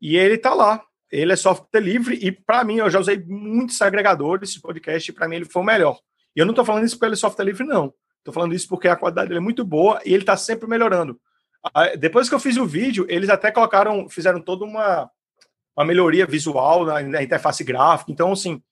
E 0.00 0.16
ele 0.16 0.38
tá 0.38 0.54
lá. 0.54 0.82
Ele 1.10 1.32
é 1.32 1.36
software 1.36 1.80
livre 1.80 2.18
e, 2.22 2.30
para 2.30 2.62
mim, 2.64 2.76
eu 2.76 2.88
já 2.88 3.00
usei 3.00 3.22
muitos 3.26 3.80
agregadores 3.82 4.52
de 4.52 4.60
podcast 4.60 5.10
e, 5.10 5.14
para 5.14 5.28
mim, 5.28 5.36
ele 5.36 5.44
foi 5.44 5.62
o 5.62 5.64
melhor. 5.64 5.98
E 6.34 6.40
eu 6.40 6.46
não 6.46 6.52
estou 6.52 6.64
falando 6.64 6.84
isso 6.84 6.98
pelo 6.98 7.16
software 7.16 7.44
livre, 7.44 7.66
não. 7.66 7.92
Estou 8.18 8.32
falando 8.32 8.54
isso 8.54 8.68
porque 8.68 8.86
a 8.86 8.96
qualidade 8.96 9.28
dele 9.28 9.38
é 9.38 9.42
muito 9.42 9.64
boa 9.64 10.00
e 10.04 10.12
ele 10.12 10.22
está 10.22 10.36
sempre 10.36 10.68
melhorando. 10.68 11.20
Depois 11.98 12.28
que 12.28 12.34
eu 12.34 12.40
fiz 12.40 12.56
o 12.56 12.64
vídeo, 12.64 13.06
eles 13.08 13.28
até 13.28 13.50
colocaram, 13.50 14.08
fizeram 14.08 14.40
toda 14.40 14.64
uma, 14.64 15.10
uma 15.76 15.84
melhoria 15.84 16.26
visual 16.26 16.84
na, 16.84 17.02
na 17.02 17.22
interface 17.22 17.64
gráfica. 17.64 18.12
Então, 18.12 18.32
assim, 18.32 18.62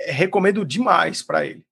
é, 0.00 0.10
recomendo 0.10 0.64
demais 0.64 1.22
para 1.22 1.46
ele. 1.46 1.64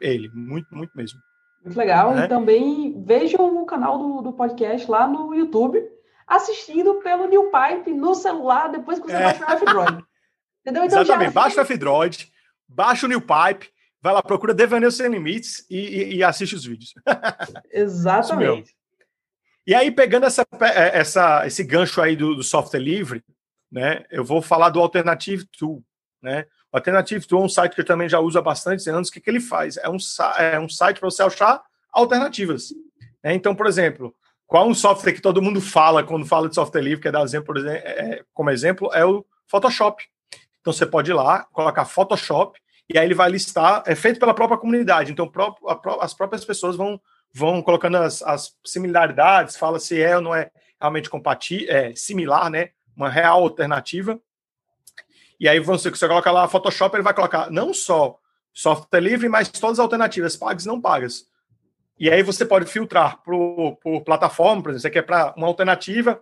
Ele, 0.00 0.28
muito, 0.32 0.74
muito 0.74 0.92
mesmo. 0.94 1.18
Muito 1.64 1.76
legal. 1.76 2.16
É. 2.16 2.24
E 2.24 2.28
também 2.28 3.02
vejam 3.04 3.62
o 3.62 3.66
canal 3.66 3.98
do, 3.98 4.22
do 4.22 4.32
podcast 4.32 4.90
lá 4.90 5.06
no 5.06 5.34
YouTube, 5.34 5.82
assistindo 6.30 6.94
pelo 7.02 7.26
New 7.26 7.50
Pipe 7.50 7.92
no 7.92 8.14
celular, 8.14 8.68
depois 8.68 9.00
que 9.00 9.06
você 9.06 9.16
é. 9.16 9.22
baixa 9.24 9.44
o 9.44 9.52
F-Droid. 9.52 10.04
Entendeu? 10.62 10.84
Então, 10.84 11.02
Exatamente. 11.02 11.32
Baixa 11.32 11.60
o 11.60 11.64
F-Droid, 11.64 12.32
baixa 12.68 13.06
o 13.06 13.08
New 13.08 13.20
Pipe, 13.20 13.68
vai 14.00 14.12
lá, 14.12 14.22
procura 14.22 14.54
Devaneio 14.54 14.92
Sem 14.92 15.08
Limites 15.08 15.66
e, 15.68 15.76
e, 15.76 16.14
e 16.16 16.24
assiste 16.24 16.54
os 16.54 16.64
vídeos. 16.64 16.94
Exatamente. 17.72 18.72
E 19.66 19.74
aí, 19.74 19.90
pegando 19.90 20.26
essa, 20.26 20.46
é, 20.60 20.98
essa, 20.98 21.44
esse 21.46 21.64
gancho 21.64 22.00
aí 22.00 22.14
do, 22.14 22.36
do, 22.36 22.44
software 22.44 22.80
livre, 22.80 23.24
né, 23.70 24.04
eu 24.10 24.24
vou 24.24 24.40
falar 24.40 24.70
do 24.70 24.80
Alternative 24.80 25.44
Tool. 25.58 25.82
Né? 26.22 26.46
O 26.72 26.76
Alternative 26.76 27.26
Tool 27.26 27.42
é 27.42 27.44
um 27.44 27.48
site 27.48 27.74
que 27.74 27.80
eu 27.80 27.84
também 27.84 28.08
já 28.08 28.20
uso 28.20 28.38
há 28.38 28.42
bastante 28.42 28.88
anos. 28.88 29.08
O 29.08 29.12
que, 29.12 29.20
que 29.20 29.28
ele 29.28 29.40
faz? 29.40 29.76
É 29.78 29.88
um, 29.88 29.96
é 30.38 30.60
um 30.60 30.68
site 30.68 31.00
para 31.00 31.10
você 31.10 31.22
achar 31.22 31.60
alternativas. 31.92 32.68
Né? 33.22 33.34
Então, 33.34 33.54
por 33.54 33.66
exemplo, 33.66 34.14
qual 34.50 34.68
um 34.68 34.74
software 34.74 35.12
que 35.12 35.22
todo 35.22 35.40
mundo 35.40 35.60
fala 35.60 36.02
quando 36.02 36.26
fala 36.26 36.48
de 36.48 36.56
software 36.56 36.82
livre, 36.82 37.00
quer 37.00 37.12
dar 37.12 37.22
exemplo, 37.22 37.56
exemplo, 37.56 37.78
é, 37.84 38.24
como 38.34 38.50
exemplo, 38.50 38.90
é 38.92 39.06
o 39.06 39.24
Photoshop. 39.46 40.02
Então, 40.60 40.72
você 40.72 40.84
pode 40.84 41.08
ir 41.08 41.14
lá, 41.14 41.44
colocar 41.52 41.84
Photoshop 41.84 42.58
e 42.92 42.98
aí 42.98 43.06
ele 43.06 43.14
vai 43.14 43.30
listar, 43.30 43.84
é 43.86 43.94
feito 43.94 44.18
pela 44.18 44.34
própria 44.34 44.58
comunidade, 44.58 45.12
então 45.12 45.30
as 46.00 46.12
próprias 46.12 46.44
pessoas 46.44 46.74
vão, 46.74 47.00
vão 47.32 47.62
colocando 47.62 47.98
as, 47.98 48.22
as 48.22 48.56
similaridades, 48.66 49.56
fala 49.56 49.78
se 49.78 50.02
é 50.02 50.16
ou 50.16 50.22
não 50.22 50.34
é 50.34 50.50
realmente 50.80 51.08
compatível, 51.08 51.72
é 51.72 51.94
similar, 51.94 52.50
né? 52.50 52.70
Uma 52.96 53.08
real 53.08 53.44
alternativa. 53.44 54.20
E 55.38 55.48
aí 55.48 55.60
você, 55.60 55.90
você 55.90 56.08
coloca 56.08 56.32
lá 56.32 56.48
Photoshop, 56.48 56.96
ele 56.96 57.04
vai 57.04 57.14
colocar 57.14 57.52
não 57.52 57.72
só 57.72 58.18
software 58.52 59.00
livre, 59.00 59.28
mas 59.28 59.48
todas 59.48 59.78
as 59.78 59.84
alternativas, 59.84 60.36
pagas 60.36 60.64
e 60.64 60.66
não 60.66 60.80
pagas. 60.80 61.30
E 62.00 62.10
aí 62.10 62.22
você 62.22 62.44
pode 62.44 62.66
filtrar 62.66 63.22
por, 63.22 63.76
por 63.76 64.00
plataforma, 64.00 64.62
por 64.62 64.70
exemplo, 64.70 64.82
você 64.82 64.90
quer 64.90 65.02
para 65.02 65.34
uma 65.36 65.46
alternativa 65.46 66.20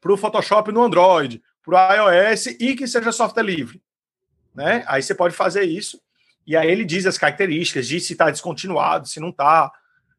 para 0.00 0.12
o 0.12 0.16
Photoshop 0.16 0.72
no 0.72 0.82
Android, 0.82 1.42
para 1.62 2.06
o 2.06 2.10
iOS 2.10 2.46
e 2.46 2.74
que 2.74 2.88
seja 2.88 3.12
software 3.12 3.42
livre 3.44 3.80
né? 4.56 4.82
Aí 4.88 5.02
você 5.02 5.14
pode 5.14 5.36
fazer 5.36 5.64
isso. 5.64 6.00
E 6.46 6.56
aí 6.56 6.70
ele 6.70 6.84
diz 6.84 7.04
as 7.04 7.18
características, 7.18 7.86
diz 7.86 8.06
se 8.06 8.14
está 8.14 8.30
descontinuado, 8.30 9.06
se 9.06 9.20
não 9.20 9.28
está, 9.28 9.70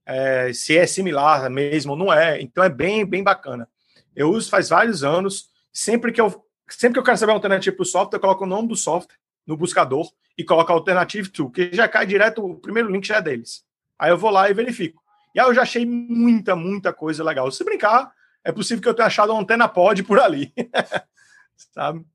é, 0.05 0.53
se 0.53 0.77
é 0.77 0.85
similar 0.85 1.49
mesmo 1.49 1.93
ou 1.93 1.97
não 1.97 2.13
é. 2.13 2.39
Então 2.39 2.63
é 2.63 2.69
bem, 2.69 3.03
bem 3.03 3.23
bacana. 3.23 3.67
Eu 4.15 4.29
uso 4.29 4.49
faz 4.49 4.69
vários 4.69 5.03
anos. 5.03 5.49
Sempre 5.73 6.11
que 6.11 6.21
eu, 6.21 6.45
sempre 6.69 6.93
que 6.93 6.99
eu 6.99 7.03
quero 7.03 7.17
saber 7.17 7.31
uma 7.31 7.37
alternativa 7.37 7.75
para 7.75 7.83
o 7.83 7.85
software, 7.85 8.17
eu 8.17 8.21
coloco 8.21 8.43
o 8.43 8.47
nome 8.47 8.67
do 8.67 8.75
software 8.75 9.17
no 9.45 9.57
buscador 9.57 10.07
e 10.37 10.43
coloco 10.43 10.71
Alternative 10.71 11.29
to, 11.29 11.49
que 11.49 11.71
já 11.73 11.87
cai 11.87 12.05
direto, 12.05 12.45
o 12.45 12.59
primeiro 12.59 12.91
link 12.91 13.07
já 13.07 13.17
é 13.17 13.21
deles. 13.21 13.65
Aí 13.97 14.11
eu 14.11 14.17
vou 14.17 14.29
lá 14.29 14.49
e 14.49 14.53
verifico. 14.53 15.01
E 15.33 15.39
aí 15.39 15.47
eu 15.47 15.53
já 15.53 15.61
achei 15.61 15.85
muita, 15.85 16.55
muita 16.55 16.93
coisa 16.93 17.23
legal. 17.23 17.49
Se 17.51 17.63
brincar, 17.63 18.11
é 18.43 18.51
possível 18.51 18.81
que 18.81 18.89
eu 18.89 18.93
tenha 18.93 19.07
achado 19.07 19.31
uma 19.31 19.41
antena 19.41 19.67
pod 19.67 20.03
por 20.03 20.19
ali. 20.19 20.53
Sabe? 21.73 22.05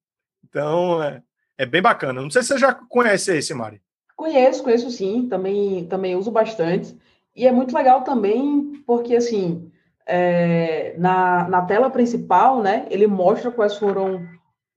Então, 0.45 1.03
é, 1.03 1.23
é, 1.59 1.67
bem 1.67 1.83
bacana. 1.83 2.21
Não 2.21 2.31
sei 2.31 2.43
se 2.43 2.49
você 2.49 2.59
já 2.59 2.73
conhece 2.75 3.37
esse, 3.37 3.55
Mari. 3.55 3.81
Conheço, 4.17 4.63
conheço 4.63 4.91
sim. 4.91 5.29
Também, 5.29 5.87
também 5.87 6.17
uso 6.17 6.31
bastante. 6.31 6.97
E 7.35 7.47
é 7.47 7.53
muito 7.53 7.75
legal 7.75 8.03
também 8.03 8.83
porque, 8.87 9.17
assim, 9.17 9.71
é, 10.07 10.95
na, 10.99 11.49
na 11.49 11.63
tela 11.63 11.91
principal, 11.91 12.63
né, 12.63 12.87
ele 12.91 13.07
mostra 13.07 13.51
quais 13.51 13.77
foram, 13.77 14.27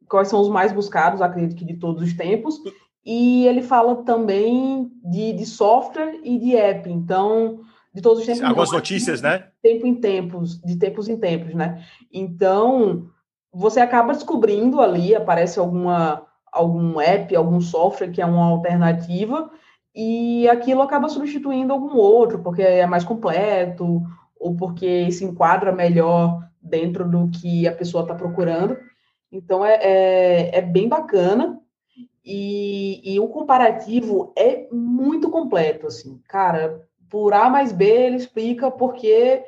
quais 0.08 0.28
são 0.28 0.40
os 0.40 0.50
mais 0.50 0.72
buscados, 0.72 1.22
acredito 1.22 1.58
que 1.58 1.66
de 1.66 1.76
todos 1.76 2.02
os 2.04 2.14
tempos, 2.14 2.60
e 3.06 3.46
ele 3.46 3.62
fala 3.62 4.04
também 4.04 4.92
de, 5.04 5.34
de 5.34 5.46
software 5.46 6.20
e 6.24 6.40
de 6.40 6.56
app, 6.56 6.90
então, 6.90 7.60
de 7.94 8.02
todos 8.02 8.20
os 8.20 8.26
tempos. 8.26 8.44
Algumas 8.44 8.72
notícias, 8.72 9.22
né? 9.22 9.48
Tempo 9.62 9.86
em 9.86 9.96
tempos, 9.96 10.60
de 10.62 10.76
tempos 10.78 11.08
em 11.08 11.18
tempos, 11.18 11.54
né? 11.54 11.86
Então, 12.12 13.08
você 13.54 13.80
acaba 13.80 14.14
descobrindo 14.14 14.82
ali, 14.82 15.16
aparece 15.16 15.60
alguma, 15.60 16.26
algum 16.52 17.00
app, 17.00 17.36
algum 17.36 17.62
software 17.62 18.12
que 18.12 18.22
é 18.22 18.26
uma 18.26 18.46
alternativa, 18.46 19.52
e 19.94 20.50
aquilo 20.50 20.82
acaba 20.82 21.08
substituindo 21.08 21.72
algum 21.72 21.96
outro, 21.96 22.40
porque 22.40 22.62
é 22.62 22.86
mais 22.86 23.04
completo, 23.04 24.02
ou 24.38 24.56
porque 24.56 25.10
se 25.12 25.24
enquadra 25.24 25.72
melhor 25.72 26.44
dentro 26.62 27.08
do 27.08 27.30
que 27.30 27.68
a 27.68 27.72
pessoa 27.72 28.02
está 28.02 28.16
procurando. 28.16 28.78
Então, 29.32 29.64
é, 29.64 29.76
é, 29.82 30.58
é, 30.58 30.62
bem 30.62 30.90
bacana. 30.90 31.60
E, 32.25 33.13
e, 33.13 33.20
o 33.20 33.27
comparativo 33.27 34.34
é 34.36 34.67
muito 34.72 35.29
completo, 35.29 35.86
assim. 35.86 36.20
Cara, 36.27 36.82
por 37.08 37.34
A 37.36 37.50
mais 37.50 37.72
B, 37.72 37.86
ele 37.86 38.15
explica 38.15 38.72
porque 38.72 39.44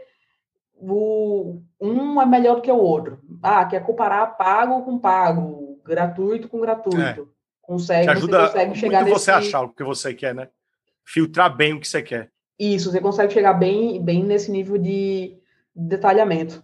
o, 0.75 1.60
um 1.81 2.22
é 2.22 2.25
melhor 2.25 2.57
do 2.57 2.62
que 2.62 2.72
o 2.72 2.77
outro. 2.77 3.19
Ah, 3.41 3.65
quer 3.65 3.84
comparar 3.84 4.38
pago 4.38 4.84
com 4.84 5.00
pago, 5.00 5.81
gratuito 5.84 6.48
com 6.48 6.60
gratuito. 6.60 7.00
É. 7.34 7.38
Consegue, 7.63 8.10
ajuda 8.10 8.41
você 8.41 8.48
consegue 8.48 8.75
chegar 8.75 9.03
nesse... 9.03 9.19
você 9.19 9.31
achar 9.31 9.62
o 9.62 9.69
que 9.69 9.84
você 9.84 10.13
quer, 10.13 10.36
né? 10.36 10.48
Filtrar 11.03 11.55
bem 11.55 11.74
o 11.74 11.79
que 11.79 11.88
você 11.88 12.01
quer. 12.01 12.31
Isso, 12.60 12.91
você 12.91 13.01
consegue 13.01 13.34
chegar 13.34 13.53
bem, 13.53 14.01
bem 14.01 14.24
nesse 14.24 14.51
nível 14.51 14.77
de 14.77 15.36
detalhamento. 15.75 16.63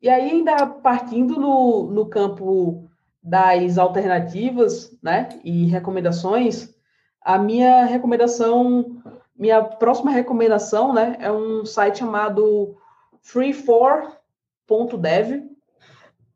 E 0.00 0.08
aí, 0.08 0.30
ainda 0.30 0.66
partindo 0.66 1.38
no, 1.38 1.88
no 1.90 2.06
campo 2.06 2.90
das 3.22 3.78
alternativas, 3.78 4.90
né, 5.02 5.28
e 5.44 5.66
recomendações, 5.66 6.74
a 7.20 7.38
minha 7.38 7.84
recomendação, 7.84 9.00
minha 9.36 9.62
próxima 9.62 10.10
recomendação, 10.10 10.92
né, 10.92 11.16
é 11.20 11.30
um 11.30 11.64
site 11.64 12.00
chamado 12.00 12.76
free4.dev, 13.24 15.44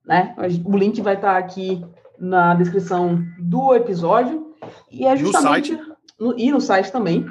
né, 0.05 0.37
o 0.65 0.77
link 0.77 1.01
vai 1.01 1.15
estar 1.15 1.37
aqui 1.37 1.85
na 2.19 2.55
descrição 2.55 3.25
do 3.39 3.75
episódio, 3.75 4.55
e 4.91 5.07
é 5.07 5.17
justamente... 5.17 5.73
No 5.73 5.79
site. 5.79 5.97
No, 6.19 6.39
e 6.39 6.51
no 6.51 6.63
site 6.63 6.91
também. 6.91 7.27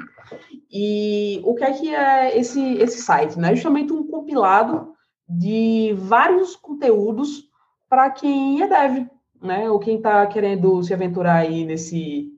E 0.70 1.40
o 1.44 1.54
que 1.54 1.64
é 1.64 1.72
que 1.72 1.94
é 1.94 2.38
esse, 2.38 2.74
esse 2.74 3.00
site? 3.00 3.38
Né? 3.38 3.50
É 3.50 3.54
justamente 3.54 3.92
um 3.92 4.06
compilado 4.06 4.92
de 5.28 5.92
vários 5.96 6.54
conteúdos 6.54 7.48
para 7.88 8.10
quem 8.10 8.62
é 8.62 8.68
dev, 8.68 9.08
né? 9.46 9.70
Ou 9.70 9.78
quem 9.78 9.96
está 9.96 10.26
querendo 10.26 10.82
se 10.82 10.92
aventurar 10.92 11.36
aí 11.36 11.64
nesse, 11.64 12.32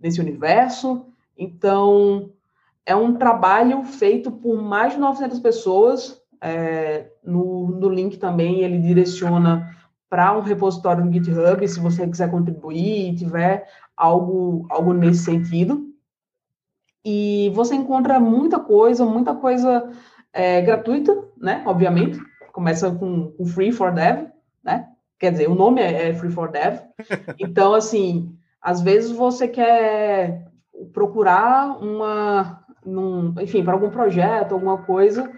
nesse 0.00 0.20
universo. 0.20 1.06
Então, 1.36 2.30
é 2.86 2.94
um 2.94 3.14
trabalho 3.14 3.84
feito 3.84 4.30
por 4.30 4.60
mais 4.60 4.94
de 4.94 4.98
900 4.98 5.38
pessoas. 5.40 6.20
É, 6.40 7.10
no, 7.24 7.68
no 7.68 7.88
link 7.88 8.18
também 8.18 8.60
ele 8.60 8.78
direciona 8.78 9.74
para 10.10 10.36
um 10.36 10.40
repositório 10.40 11.04
no 11.04 11.12
GitHub, 11.12 11.66
se 11.66 11.80
você 11.80 12.06
quiser 12.06 12.30
contribuir 12.30 13.10
e 13.10 13.16
tiver 13.16 13.66
algo, 13.96 14.66
algo 14.70 14.92
nesse 14.92 15.24
sentido. 15.24 15.92
E 17.04 17.50
você 17.54 17.74
encontra 17.74 18.20
muita 18.20 18.58
coisa, 18.58 19.04
muita 19.04 19.34
coisa 19.34 19.90
é, 20.32 20.60
gratuita, 20.62 21.16
né? 21.36 21.62
Obviamente. 21.66 22.18
Começa 22.52 22.90
com, 22.90 23.32
com 23.32 23.46
Free 23.46 23.72
for 23.72 23.92
Dev, 23.92 24.28
né? 24.62 24.88
Quer 25.18 25.32
dizer, 25.32 25.48
o 25.48 25.54
nome 25.54 25.80
é, 25.80 26.08
é 26.08 26.14
Free 26.14 26.30
for 26.30 26.50
Dev. 26.50 26.80
Então, 27.38 27.74
assim, 27.74 28.36
às 28.60 28.80
vezes 28.80 29.10
você 29.10 29.48
quer 29.48 30.46
procurar 30.92 31.78
uma, 31.82 32.64
num, 32.84 33.34
enfim, 33.40 33.64
para 33.64 33.74
algum 33.74 33.90
projeto, 33.90 34.52
alguma 34.52 34.78
coisa, 34.78 35.30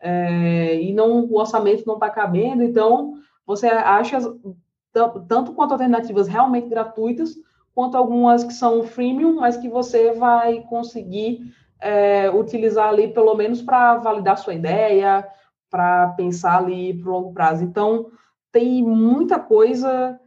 é, 0.00 0.80
e 0.80 0.92
não 0.92 1.24
o 1.24 1.38
orçamento 1.38 1.86
não 1.86 1.94
está 1.94 2.08
cabendo, 2.08 2.62
então 2.62 3.14
você 3.46 3.66
acha 3.66 4.18
tanto 5.28 5.52
quanto 5.52 5.72
alternativas 5.72 6.26
realmente 6.26 6.68
gratuitas, 6.68 7.34
quanto 7.74 7.96
algumas 7.96 8.44
que 8.44 8.52
são 8.52 8.82
freemium, 8.82 9.36
mas 9.36 9.56
que 9.56 9.68
você 9.68 10.12
vai 10.12 10.60
conseguir 10.62 11.52
é, 11.80 12.30
utilizar 12.30 12.88
ali 12.88 13.08
pelo 13.08 13.34
menos 13.34 13.62
para 13.62 13.96
validar 13.96 14.38
sua 14.38 14.54
ideia, 14.54 15.26
para 15.70 16.08
pensar 16.08 16.58
ali 16.58 16.94
para 16.94 17.08
o 17.10 17.12
longo 17.12 17.32
prazo. 17.32 17.64
Então, 17.64 18.06
tem 18.52 18.82
muita 18.82 19.38
coisa 19.38 20.18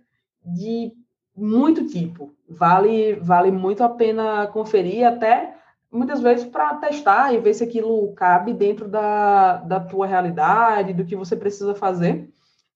de 0.46 0.92
muito 1.36 1.88
tipo. 1.88 2.34
Vale, 2.48 3.15
vale 3.15 3.51
muito 3.51 3.84
a 3.84 3.89
pena 3.89 4.48
conferir, 4.48 5.06
até 5.06 5.56
muitas 5.92 6.20
vezes 6.22 6.46
para 6.46 6.75
testar 6.75 7.34
e 7.34 7.39
ver 7.39 7.53
se 7.53 7.63
aquilo 7.63 8.13
cabe 8.13 8.53
dentro 8.53 8.88
da, 8.88 9.58
da 9.58 9.80
tua 9.80 10.08
realidade, 10.08 10.94
do 10.94 11.06
que 11.06 11.15
você 11.15 11.36
precisa 11.36 11.75
fazer. 11.75 12.30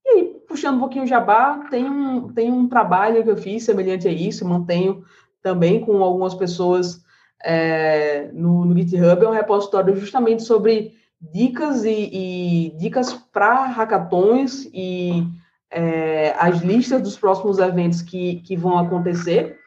E 0.06 0.10
aí, 0.10 0.24
puxando 0.48 0.76
um 0.76 0.80
pouquinho 0.80 1.04
o 1.04 1.08
jabá, 1.08 1.68
tem 1.70 1.90
um, 1.90 2.32
tem 2.32 2.52
um 2.52 2.68
trabalho 2.68 3.24
que 3.24 3.30
eu 3.30 3.38
fiz 3.38 3.64
semelhante 3.64 4.08
a 4.08 4.12
isso, 4.12 4.48
mantenho 4.48 5.04
também 5.42 5.82
com 5.82 6.04
algumas 6.04 6.34
pessoas 6.36 7.04
é, 7.44 8.30
no, 8.34 8.66
no, 8.66 8.78
GitHub, 8.78 9.24
é 9.24 9.28
um 9.28 9.34
repositório 9.34 9.96
justamente 9.96 10.44
sobre 10.44 10.97
dicas 11.20 11.84
e, 11.84 12.10
e 12.12 12.78
dicas 12.78 13.14
para 13.14 13.66
hackathons 13.66 14.70
e 14.74 15.24
é, 15.70 16.36
as 16.38 16.62
listas 16.62 17.02
dos 17.02 17.18
próximos 17.18 17.60
eventos 17.60 18.02
que, 18.02 18.42
que 18.42 18.56
vão 18.56 18.78
acontecer. 18.78 19.58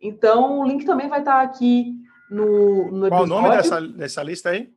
Então, 0.00 0.60
o 0.60 0.64
link 0.64 0.84
também 0.84 1.08
vai 1.08 1.20
estar 1.20 1.42
aqui 1.42 1.94
no, 2.30 2.90
no 2.90 3.06
episódio. 3.06 3.08
Qual 3.08 3.22
o 3.24 3.26
nome 3.26 3.56
dessa, 3.56 3.80
dessa 3.80 4.22
lista 4.22 4.50
aí? 4.50 4.70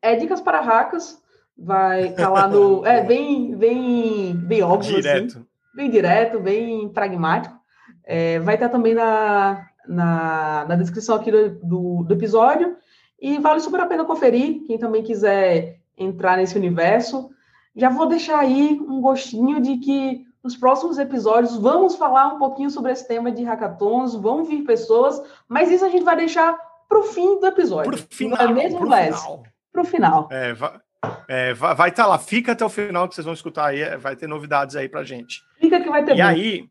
É 0.00 0.14
Dicas 0.14 0.40
para 0.40 0.60
Hackers 0.60 1.20
vai 1.56 2.08
estar 2.08 2.24
tá 2.24 2.28
lá 2.28 2.48
no. 2.48 2.84
É 2.84 3.02
bem, 3.02 3.56
bem, 3.56 4.34
bem 4.34 4.62
óbvio. 4.62 4.92
Assim. 4.92 5.00
Direto. 5.00 5.38
Assim, 5.38 5.46
bem 5.74 5.90
direto, 5.90 6.40
bem 6.40 6.88
pragmático. 6.88 7.56
É, 8.04 8.38
vai 8.40 8.54
estar 8.54 8.68
também 8.68 8.94
na, 8.94 9.66
na, 9.88 10.64
na 10.68 10.76
descrição 10.76 11.16
aqui 11.16 11.30
do, 11.30 11.50
do, 11.60 12.04
do, 12.04 12.14
episódio. 12.14 12.76
E 13.20 13.38
vale 13.38 13.60
super 13.60 13.80
a 13.80 13.86
pena 13.86 14.04
conferir. 14.04 14.62
Quem 14.66 14.78
também 14.78 15.02
quiser 15.02 15.80
entrar 15.96 16.36
nesse 16.36 16.56
universo. 16.56 17.30
Já 17.74 17.88
vou 17.88 18.06
deixar 18.06 18.38
aí 18.38 18.78
um 18.80 19.00
gostinho 19.00 19.60
de 19.60 19.78
que 19.78 20.26
nos 20.42 20.56
próximos 20.56 20.96
episódios 20.98 21.56
vamos 21.56 21.96
falar 21.96 22.28
um 22.28 22.38
pouquinho 22.38 22.70
sobre 22.70 22.92
esse 22.92 23.06
tema 23.06 23.32
de 23.32 23.42
hackathons, 23.42 24.14
vão 24.14 24.44
vir 24.44 24.62
pessoas, 24.62 25.20
mas 25.48 25.70
isso 25.70 25.84
a 25.84 25.88
gente 25.88 26.04
vai 26.04 26.16
deixar 26.16 26.56
para 26.88 26.98
o 26.98 27.02
fim 27.02 27.40
do 27.40 27.46
episódio. 27.46 27.90
Para 27.90 28.00
o 28.00 28.14
final. 28.14 28.38
Não 28.38 28.50
é 28.50 28.54
mesmo, 28.54 29.42
Para 29.72 29.82
o 29.82 29.84
final. 29.84 30.28
É, 30.30 30.52
vai, 30.54 30.80
é, 31.28 31.52
vai 31.52 31.88
estar 31.88 32.04
tá 32.04 32.06
lá, 32.06 32.18
fica 32.18 32.52
até 32.52 32.64
o 32.64 32.68
final 32.68 33.08
que 33.08 33.14
vocês 33.14 33.24
vão 33.24 33.34
escutar 33.34 33.66
aí, 33.66 33.82
é, 33.82 33.96
vai 33.96 34.14
ter 34.14 34.28
novidades 34.28 34.76
aí 34.76 34.88
pra 34.88 35.02
gente. 35.02 35.42
Fica 35.58 35.80
que 35.80 35.90
vai 35.90 36.04
ter. 36.04 36.16
E 36.16 36.20
aí, 36.20 36.68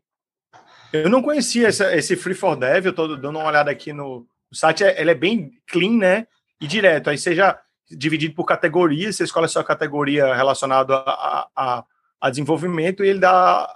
eu 0.92 1.10
não 1.10 1.22
conhecia 1.22 1.68
esse, 1.68 1.84
esse 1.94 2.16
Free 2.16 2.34
for 2.34 2.56
Dev, 2.56 2.86
eu 2.86 2.94
tô 2.94 3.16
dando 3.16 3.38
uma 3.38 3.46
olhada 3.46 3.70
aqui 3.70 3.92
no, 3.92 4.20
no 4.50 4.56
site, 4.56 4.84
é, 4.84 5.00
ele 5.00 5.10
é 5.10 5.14
bem 5.14 5.52
clean, 5.66 5.98
né? 5.98 6.26
E 6.60 6.66
direto, 6.66 7.10
aí 7.10 7.18
seja 7.18 7.58
dividido 7.90 8.34
por 8.34 8.44
categorias, 8.44 9.16
você 9.16 9.24
escolhe 9.24 9.46
a 9.46 9.48
sua 9.48 9.62
categoria 9.62 10.34
relacionada 10.34 10.96
a, 10.96 11.48
a, 11.54 11.84
a 12.20 12.30
desenvolvimento 12.30 13.04
e 13.04 13.08
ele 13.08 13.20
dá 13.20 13.74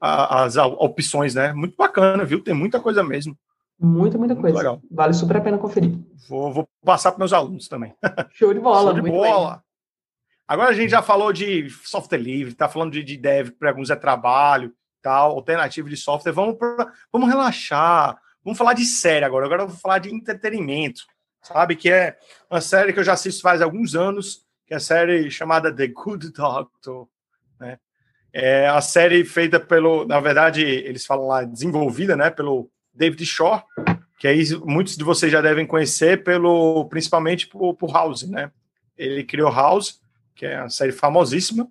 a, 0.00 0.44
as 0.44 0.56
opções, 0.56 1.34
né? 1.34 1.52
Muito 1.52 1.76
bacana, 1.76 2.24
viu? 2.24 2.42
Tem 2.42 2.54
muita 2.54 2.80
coisa 2.80 3.02
mesmo. 3.02 3.36
Muita, 3.78 4.18
muita 4.18 4.34
muito 4.34 4.40
coisa. 4.42 4.58
Legal. 4.58 4.82
Vale 4.90 5.14
super 5.14 5.38
a 5.38 5.40
pena 5.40 5.58
conferir. 5.58 5.98
Vou, 6.28 6.52
vou 6.52 6.68
passar 6.84 7.12
para 7.12 7.18
meus 7.18 7.32
alunos 7.32 7.66
também. 7.66 7.94
Show 8.34 8.52
de 8.52 8.60
bola. 8.60 8.92
Show 8.92 9.02
de 9.02 9.10
bola. 9.10 9.50
Bem. 9.52 9.60
Agora 10.46 10.70
a 10.70 10.74
gente 10.74 10.90
já 10.90 11.00
falou 11.00 11.32
de 11.32 11.70
software 11.84 12.18
livre, 12.18 12.52
está 12.52 12.68
falando 12.68 12.92
de, 12.92 13.02
de 13.02 13.16
dev, 13.16 13.50
para 13.52 13.70
alguns 13.70 13.88
é 13.88 13.96
trabalho, 13.96 14.72
tal, 15.00 15.32
alternativo 15.32 15.88
de 15.88 15.96
software. 15.96 16.32
Vamos, 16.32 16.56
pra, 16.56 16.92
vamos 17.12 17.28
relaxar, 17.28 18.18
Vamos 18.44 18.58
falar 18.58 18.72
de 18.72 18.84
série 18.84 19.24
agora. 19.24 19.46
Agora 19.46 19.62
eu 19.62 19.68
vou 19.68 19.76
falar 19.76 19.98
de 19.98 20.14
entretenimento, 20.14 21.02
sabe? 21.42 21.76
Que 21.76 21.90
é 21.90 22.16
uma 22.50 22.60
série 22.60 22.92
que 22.92 22.98
eu 22.98 23.04
já 23.04 23.12
assisto 23.12 23.42
faz 23.42 23.60
alguns 23.60 23.94
anos, 23.94 24.44
que 24.66 24.74
é 24.74 24.76
a 24.76 24.80
série 24.80 25.30
chamada 25.30 25.74
The 25.74 25.88
Good 25.88 26.32
Doctor, 26.32 27.08
né? 27.58 27.78
É 28.32 28.68
a 28.68 28.80
série 28.80 29.24
feita 29.24 29.58
pelo, 29.58 30.06
na 30.06 30.20
verdade, 30.20 30.62
eles 30.62 31.04
falam 31.04 31.26
lá, 31.26 31.42
desenvolvida, 31.42 32.16
né, 32.16 32.30
pelo 32.30 32.70
David 32.94 33.26
Shore, 33.26 33.62
que 34.20 34.28
aí 34.28 34.44
muitos 34.64 34.96
de 34.96 35.02
vocês 35.02 35.32
já 35.32 35.40
devem 35.40 35.66
conhecer 35.66 36.22
pelo, 36.22 36.84
principalmente 36.84 37.48
por, 37.48 37.74
por 37.74 37.92
House, 37.92 38.22
né? 38.28 38.52
Ele 38.96 39.24
criou 39.24 39.50
House, 39.50 40.00
que 40.36 40.46
é 40.46 40.60
uma 40.60 40.70
série 40.70 40.92
famosíssima, 40.92 41.66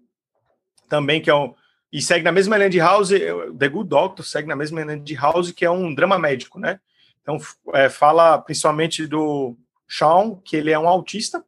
também 0.90 1.22
que 1.22 1.30
é 1.30 1.36
um, 1.36 1.54
e 1.92 2.02
segue 2.02 2.24
na 2.24 2.32
mesma 2.32 2.58
linha 2.58 2.70
de 2.70 2.80
House, 2.80 3.10
The 3.10 3.68
Good 3.68 3.90
Doctor 3.90 4.26
segue 4.26 4.48
na 4.48 4.56
mesma 4.56 4.84
linha 4.84 5.00
de 5.00 5.16
House, 5.16 5.52
que 5.52 5.66
é 5.66 5.72
um 5.72 5.94
drama 5.94 6.20
médico, 6.20 6.60
né? 6.60 6.80
Então, 7.22 7.38
é, 7.74 7.90
fala 7.90 8.38
principalmente 8.40 9.06
do 9.06 9.58
Sean, 9.88 10.36
que 10.44 10.56
ele 10.56 10.72
é 10.72 10.80
um 10.80 10.88
autista, 10.88 11.44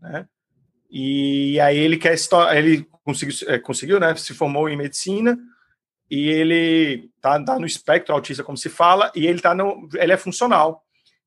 né? 0.00 0.26
E 0.90 1.58
aí 1.60 1.76
ele 1.76 1.96
quer 1.96 2.14
ele 2.54 2.86
conseguiu, 3.04 3.48
é, 3.48 3.58
conseguiu, 3.58 4.00
né? 4.00 4.14
Se 4.16 4.34
formou 4.34 4.68
em 4.68 4.76
medicina 4.76 5.38
e 6.10 6.28
ele 6.28 7.10
tá, 7.20 7.42
tá 7.42 7.58
no 7.58 7.66
espectro 7.66 8.14
autista, 8.14 8.44
como 8.44 8.56
se 8.56 8.68
fala, 8.68 9.10
e 9.14 9.26
ele 9.26 9.40
tá 9.40 9.54
no, 9.54 9.88
ele 9.94 10.12
é 10.12 10.16
funcional. 10.16 10.84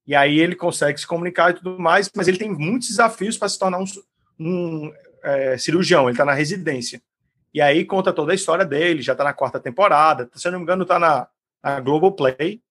E 0.07 0.15
aí 0.15 0.39
ele 0.39 0.55
consegue 0.55 0.99
se 0.99 1.05
comunicar 1.05 1.51
e 1.51 1.55
tudo 1.55 1.77
mais, 1.77 2.09
mas 2.15 2.27
ele 2.27 2.37
tem 2.37 2.49
muitos 2.49 2.87
desafios 2.87 3.37
para 3.37 3.49
se 3.49 3.59
tornar 3.59 3.79
um, 3.79 3.85
um 4.39 4.93
é, 5.23 5.57
cirurgião. 5.57 6.03
Ele 6.03 6.11
está 6.11 6.25
na 6.25 6.33
residência. 6.33 7.01
E 7.53 7.61
aí 7.61 7.83
conta 7.85 8.13
toda 8.13 8.31
a 8.31 8.35
história 8.35 8.65
dele, 8.65 9.01
já 9.01 9.11
está 9.11 9.23
na 9.23 9.33
quarta 9.33 9.59
temporada, 9.59 10.29
se 10.33 10.47
eu 10.47 10.51
não 10.51 10.59
me 10.59 10.63
engano, 10.63 10.83
está 10.83 10.99
na, 10.99 11.27
na 11.63 11.79
Globoplay, 11.79 12.61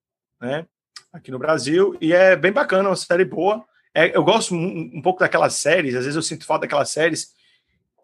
né? 0.41 0.67
Aqui 1.13 1.31
no 1.31 1.39
Brasil, 1.39 1.97
e 2.01 2.13
é 2.13 2.37
bem 2.37 2.53
bacana, 2.53 2.91
uma 2.91 2.97
série 2.97 3.25
boa. 3.25 3.65
É, 3.95 4.17
eu 4.17 4.23
gosto 4.23 4.55
um, 4.55 4.91
um, 4.95 5.03
pouco 5.03 5.21
daquelas 5.21 5.55
séries, 5.55 5.95
às 5.95 6.05
vezes 6.05 6.17
eu 6.17 6.23
sinto 6.23 6.45
falta 6.45 6.63
daquelas 6.63 6.91
séries 6.91 7.33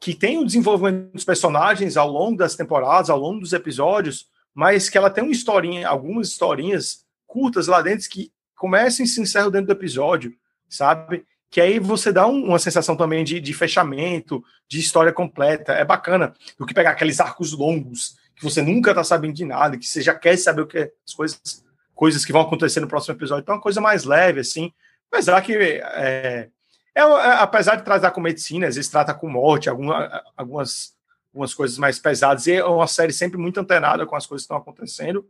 que 0.01 0.15
tem 0.15 0.39
o 0.39 0.45
desenvolvimento 0.45 1.13
dos 1.13 1.25
personagens 1.25 1.97
ao 1.97 2.11
longo 2.11 2.37
das 2.37 2.57
temporadas, 2.57 3.11
ao 3.11 3.19
longo 3.19 3.41
dos 3.41 3.53
episódios, 3.53 4.27
mas 4.55 4.89
que 4.89 4.99
ela 4.99 5.11
tem 5.11 5.23
uma 5.23 5.33
historinha, 5.33 5.89
algumas 5.89 6.29
historinhas 6.29 7.05
curtas 7.27 7.67
lá 7.67 7.81
dentro 7.81 8.09
que 8.09 8.33
começam 8.57 9.05
e 9.05 9.09
se 9.09 9.21
encerram 9.21 9.51
dentro 9.51 9.69
do 9.69 9.73
episódio, 9.73 10.35
sabe? 10.69 11.25
que 11.55 11.61
aí 11.61 11.79
você 11.79 12.13
dá 12.13 12.27
um, 12.27 12.47
uma 12.47 12.59
sensação 12.59 12.97
também 12.97 13.23
de, 13.23 13.39
de, 13.39 13.55
fechamento, 13.55 14.43
de 14.69 14.81
história 14.81 15.13
completa. 15.13 15.73
É 15.73 15.85
bacana 15.85 16.35
do 16.59 16.67
que 16.67 16.75
pegar 16.75 16.91
aqueles 16.91 17.21
arcos 17.21 17.53
longos, 17.53 18.17
que 18.35 18.43
você 18.43 18.61
nunca 18.61 18.91
está 18.91 19.05
sabendo 19.05 19.35
de 19.35 19.45
nada, 19.45 19.79
que 19.79 19.87
você 19.87 20.03
já 20.03 20.17
quer 20.17 20.37
saber 20.37 20.63
o 20.63 20.67
que 20.67 20.79
é, 20.79 20.93
as 21.07 21.15
coisas, 21.15 21.64
coisas 21.95 22.25
que 22.25 22.33
vão 22.33 22.43
acontecer 22.43 22.81
no 22.81 22.89
próximo 22.89 23.15
episódio. 23.15 23.43
Então, 23.43 23.55
é 23.55 23.57
uma 23.57 23.63
coisa 23.63 23.81
mais 23.81 24.05
leve, 24.05 24.41
assim. 24.41 24.73
Apesar 25.11 25.41
que, 25.43 25.55
é, 25.55 25.79
é, 25.79 26.51
é 26.95 27.01
apesar 27.01 27.77
de 27.77 27.85
tratar 27.85 28.11
com 28.11 28.21
medicina, 28.21 28.67
às 28.67 28.77
vezes 28.77 28.91
trata 28.91 29.15
com 29.15 29.29
morte, 29.29 29.69
alguma, 29.69 30.23
algumas, 30.37 30.95
algumas 31.33 31.55
coisas 31.55 31.79
mais 31.79 31.99
pesadas, 31.99 32.47
e 32.47 32.53
é 32.53 32.65
uma 32.65 32.87
série 32.87 33.13
sempre 33.13 33.39
muito 33.39 33.61
antenada 33.61 34.07
com 34.07 34.17
as 34.17 34.27
coisas 34.27 34.43
que 34.43 34.53
estão 34.53 34.57
acontecendo. 34.57 35.27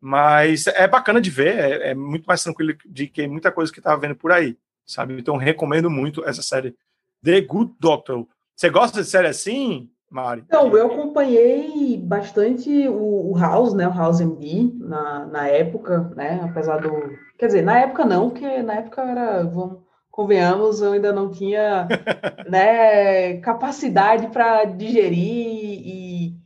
Mas 0.00 0.66
é 0.66 0.86
bacana 0.86 1.20
de 1.20 1.30
ver, 1.30 1.58
é, 1.58 1.90
é 1.90 1.94
muito 1.94 2.26
mais 2.26 2.42
tranquilo 2.42 2.76
de 2.84 3.06
que 3.06 3.26
muita 3.26 3.50
coisa 3.50 3.72
que 3.72 3.78
estava 3.78 4.00
vendo 4.00 4.14
por 4.14 4.30
aí 4.30 4.56
sabe? 4.86 5.18
Então 5.18 5.36
recomendo 5.36 5.90
muito 5.90 6.24
essa 6.24 6.42
série 6.42 6.76
The 7.22 7.40
Good 7.42 7.74
Doctor. 7.80 8.26
Você 8.54 8.70
gosta 8.70 9.02
de 9.02 9.08
série 9.08 9.28
assim, 9.28 9.90
Mari? 10.14 10.44
Então, 10.46 10.68
eu 10.76 10.86
acompanhei 10.86 11.98
bastante 11.98 12.86
o, 12.86 13.32
o, 13.32 13.36
House, 13.36 13.74
né? 13.74 13.88
O 13.88 13.92
House 13.92 14.20
MD 14.20 14.72
na, 14.78 15.26
na 15.26 15.48
época, 15.48 16.12
né? 16.14 16.40
Apesar 16.44 16.80
do. 16.80 16.88
Quer 17.36 17.46
dizer, 17.46 17.62
na 17.62 17.80
época 17.80 18.04
não, 18.04 18.30
porque 18.30 18.62
na 18.62 18.74
época 18.74 19.02
era. 19.02 19.42
Vamos, 19.42 19.80
convenhamos, 20.12 20.80
eu 20.80 20.92
ainda 20.92 21.12
não 21.12 21.32
tinha 21.32 21.88
né, 22.48 23.38
capacidade 23.38 24.28
para 24.28 24.64
digerir 24.66 25.18
e, 25.18 26.36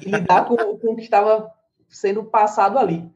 e 0.00 0.10
lidar 0.10 0.46
com, 0.46 0.56
com 0.56 0.92
o 0.92 0.96
que 0.96 1.02
estava 1.02 1.50
sendo 1.86 2.24
passado 2.24 2.78
ali. 2.78 3.06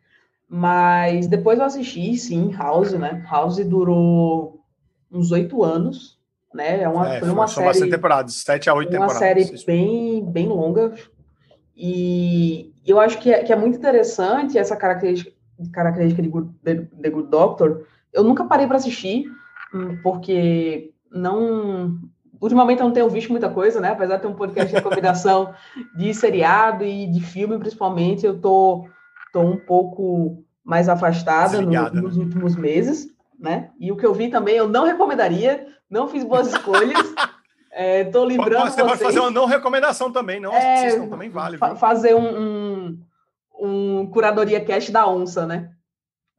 Mas 0.46 1.26
depois 1.26 1.58
eu 1.58 1.64
assisti, 1.64 2.14
sim, 2.18 2.52
House, 2.52 2.92
né? 2.92 3.26
House 3.30 3.64
durou 3.64 4.60
uns 5.10 5.32
oito 5.32 5.64
anos, 5.64 6.18
né? 6.54 6.82
É 6.82 6.88
uma, 6.88 7.14
é, 7.14 7.20
foi 7.20 7.30
uma 7.30 7.46
série. 7.46 7.66
Bastante 7.66 7.90
temporadas, 7.90 8.34
sete 8.34 8.68
a 8.68 8.74
oito 8.74 8.90
temporadas. 8.90 9.16
Uma 9.16 9.20
série 9.20 9.64
bem, 9.66 10.24
bem 10.24 10.48
longa. 10.48 10.92
E 11.76 12.72
eu 12.86 13.00
acho 13.00 13.18
que 13.18 13.32
é, 13.32 13.42
que 13.42 13.52
é 13.52 13.56
muito 13.56 13.78
interessante 13.78 14.58
essa 14.58 14.76
característica, 14.76 15.32
característica 15.72 16.22
de 16.22 16.28
Good, 16.28 16.50
The 16.64 17.10
Good 17.10 17.28
Doctor. 17.28 17.86
Eu 18.12 18.24
nunca 18.24 18.44
parei 18.44 18.66
para 18.66 18.76
assistir, 18.76 19.26
hum, 19.74 19.98
porque 20.02 20.92
não. 21.10 21.98
Ultimamente 22.40 22.80
eu 22.80 22.86
não 22.86 22.92
tenho 22.92 23.08
visto 23.08 23.30
muita 23.30 23.48
coisa, 23.48 23.80
né? 23.80 23.90
Apesar 23.90 24.16
de 24.16 24.22
ter 24.22 24.28
um 24.28 24.34
podcast 24.34 24.74
de 24.74 24.82
combinação 24.82 25.54
de 25.96 26.12
seriado 26.12 26.84
e 26.84 27.06
de 27.06 27.20
filme, 27.20 27.58
principalmente, 27.58 28.26
eu 28.26 28.38
tô, 28.40 28.86
tô 29.32 29.40
um 29.40 29.56
pouco 29.56 30.44
mais 30.64 30.88
afastada 30.88 31.60
no, 31.60 31.70
nos 32.02 32.16
né? 32.16 32.24
últimos 32.24 32.56
meses 32.56 33.12
né? 33.42 33.70
E 33.78 33.90
o 33.90 33.96
que 33.96 34.07
eu 34.07 34.14
vi 34.14 34.28
também, 34.28 34.55
eu 34.55 34.68
não 34.68 34.85
recomendaria, 34.85 35.66
não 35.90 36.07
fiz 36.07 36.22
boas 36.22 36.46
escolhas. 36.55 37.12
Estou 37.74 38.24
é, 38.24 38.26
lembrando 38.28 38.70
Você 38.70 38.83
vocês, 38.83 38.87
pode 38.87 39.02
fazer 39.02 39.20
uma 39.20 39.31
não 39.31 39.46
recomendação 39.46 40.12
também, 40.12 40.38
não 40.38 40.52
é, 40.52 40.87
assistam, 40.87 41.09
também 41.09 41.28
vale. 41.28 41.59
Fa 41.59 41.74
fazer 41.74 42.14
um, 42.14 42.38
um, 42.40 42.98
um, 43.59 44.07
curadoria 44.07 44.64
cast 44.64 44.92
da 44.92 45.09
onça, 45.09 45.46
né? 45.46 45.70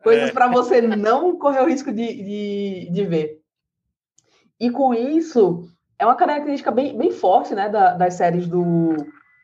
Coisas 0.02 0.30
é. 0.30 0.32
para 0.32 0.48
você 0.48 0.82
não 0.82 1.38
correr 1.38 1.62
o 1.62 1.68
risco 1.68 1.92
de, 1.92 2.14
de, 2.14 2.90
de, 2.92 3.06
ver. 3.06 3.40
E 4.60 4.70
com 4.70 4.94
isso, 4.94 5.68
é 5.98 6.06
uma 6.06 6.16
característica 6.16 6.72
bem, 6.72 6.98
bem 6.98 7.12
forte, 7.12 7.56
né, 7.56 7.70
da, 7.70 7.94
das 7.94 8.14
séries 8.14 8.48
do, 8.48 8.96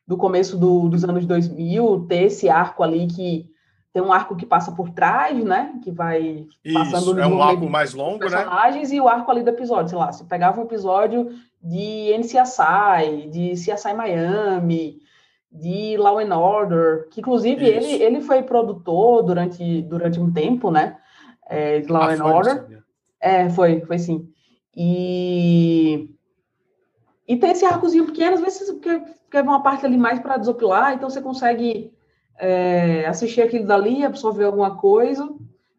do 0.06 0.17
começo 0.17 0.58
do, 0.58 0.89
dos 0.89 1.04
anos 1.04 1.26
2000, 1.26 2.06
ter 2.08 2.24
esse 2.24 2.50
arco 2.50 2.84
ali 2.84 3.08
que 3.08 3.50
tem 3.91 4.02
um 4.02 4.13
arco 4.13 4.36
que 4.36 4.45
passa 4.45 4.71
por 4.71 4.89
trás, 4.91 5.43
né? 5.43 5.73
Que 5.84 5.91
vai 5.91 6.45
Isso, 6.63 6.91
passando 6.91 7.13
no 7.15 7.21
é 7.21 7.28
um 7.28 7.41
arco 7.41 7.69
mais 7.69 7.93
longo, 7.93 8.19
né? 8.25 8.30
personagens 8.30 8.89
né? 8.89 8.95
e 8.95 9.02
o 9.02 9.08
arco 9.08 9.32
ali 9.32 9.43
do 9.43 9.49
episódio, 9.49 9.89
sei 9.89 9.97
lá, 9.97 10.12
você 10.12 10.23
pegava 10.23 10.60
um 10.60 10.63
episódio 10.63 11.30
de 11.62 12.15
NCSI, 12.17 13.30
de 13.30 13.54
CSI 13.54 13.93
Miami, 13.93 14.99
de 15.52 15.97
Law 15.97 16.19
and 16.19 16.38
Order, 16.38 17.10
que 17.10 17.19
inclusive 17.19 17.65
ele, 17.65 17.91
ele 18.04 18.21
foi 18.21 18.43
produtor 18.43 19.23
durante, 19.23 19.82
durante 19.82 20.19
um 20.19 20.32
tempo, 20.32 20.69
né? 20.69 20.97
É, 21.47 21.80
de 21.80 21.91
Law 21.91 22.04
ah, 22.04 22.13
and 22.13 22.17
foi, 22.17 22.32
Order. 22.32 22.84
É, 23.19 23.49
foi, 23.49 23.82
foi 23.82 23.97
sim. 23.97 24.30
E 24.75 26.15
e 27.28 27.38
tem 27.38 27.52
esse 27.52 27.63
arcozinho 27.63 28.06
pequeno, 28.06 28.36
às 28.36 28.41
vezes 28.41 28.67
você 28.67 28.75
quer, 28.80 29.04
quer 29.30 29.43
ver 29.43 29.49
uma 29.49 29.62
parte 29.62 29.86
ali 29.86 29.97
mais 29.97 30.19
para 30.19 30.38
desopilar, 30.38 30.93
então 30.93 31.10
você 31.10 31.21
consegue 31.21 31.91
é, 32.39 33.06
assistir 33.06 33.41
aquilo 33.41 33.67
dali, 33.67 34.04
absorver 34.04 34.45
alguma 34.45 34.78
coisa, 34.78 35.30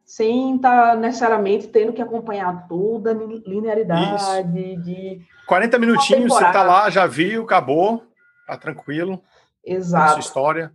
sem 0.04 0.56
estar 0.56 0.90
tá 0.90 0.96
necessariamente 0.96 1.68
tendo 1.68 1.92
que 1.92 2.02
acompanhar 2.02 2.66
toda 2.68 3.10
a 3.10 3.14
linearidade 3.14 4.16
Isso. 4.16 4.82
de. 4.82 5.20
40 5.46 5.78
minutinhos, 5.78 6.32
você 6.32 6.44
tá 6.52 6.62
lá, 6.62 6.90
já 6.90 7.06
viu, 7.06 7.42
acabou, 7.42 8.04
tá 8.46 8.56
tranquilo. 8.56 9.20
Exato. 9.64 10.12
Sua 10.12 10.20
história. 10.20 10.72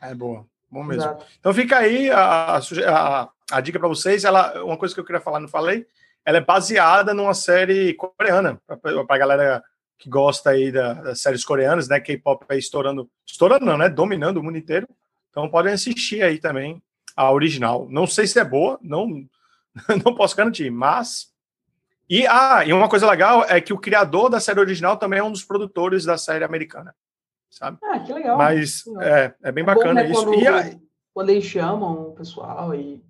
É 0.00 0.14
boa. 0.14 0.46
Bom 0.70 0.84
mesmo. 0.84 1.02
Exato. 1.02 1.26
Então 1.38 1.52
fica 1.52 1.78
aí 1.78 2.10
a, 2.10 2.58
a, 2.58 3.28
a 3.50 3.60
dica 3.60 3.78
para 3.78 3.88
vocês. 3.88 4.24
Ela, 4.24 4.62
uma 4.64 4.76
coisa 4.76 4.94
que 4.94 5.00
eu 5.00 5.04
queria 5.04 5.20
falar, 5.20 5.40
não 5.40 5.48
falei, 5.48 5.86
ela 6.24 6.38
é 6.38 6.40
baseada 6.40 7.14
numa 7.14 7.34
série 7.34 7.94
coreana, 7.94 8.60
para 8.66 9.04
a 9.08 9.18
galera 9.18 9.62
que 9.98 10.10
gosta 10.10 10.50
aí 10.50 10.70
da, 10.70 10.94
das 10.94 11.20
séries 11.20 11.44
coreanas, 11.44 11.88
né? 11.88 12.00
K-pop 12.00 12.44
aí 12.48 12.58
estourando, 12.58 13.08
estourando 13.26 13.64
não, 13.64 13.78
né? 13.78 13.88
Dominando 13.88 14.38
o 14.38 14.42
mundo 14.42 14.58
inteiro. 14.58 14.86
Então 15.36 15.50
podem 15.50 15.74
assistir 15.74 16.22
aí 16.22 16.38
também 16.38 16.82
a 17.14 17.30
original. 17.30 17.86
Não 17.90 18.06
sei 18.06 18.26
se 18.26 18.40
é 18.40 18.44
boa, 18.44 18.78
não, 18.80 19.06
não 20.02 20.14
posso 20.14 20.34
garantir, 20.34 20.70
mas. 20.70 21.26
E, 22.08 22.26
ah, 22.26 22.64
e 22.64 22.72
uma 22.72 22.88
coisa 22.88 23.06
legal 23.10 23.44
é 23.44 23.60
que 23.60 23.72
o 23.72 23.78
criador 23.78 24.30
da 24.30 24.40
série 24.40 24.60
original 24.60 24.96
também 24.96 25.18
é 25.18 25.22
um 25.22 25.30
dos 25.30 25.44
produtores 25.44 26.06
da 26.06 26.16
série 26.16 26.42
americana. 26.42 26.94
Sabe? 27.50 27.76
Ah, 27.84 27.98
que 28.00 28.14
legal. 28.14 28.38
Mas 28.38 28.84
é, 29.02 29.34
é 29.42 29.52
bem 29.52 29.62
é 29.62 29.66
bacana 29.66 30.02
bom, 30.04 30.08
né, 30.08 30.10
isso. 30.10 30.24
Quando, 30.24 30.40
e 30.40 30.46
a... 30.46 30.78
quando 31.12 31.28
eles 31.28 31.44
chamam 31.44 32.08
o 32.08 32.14
pessoal 32.14 32.74
e. 32.74 33.04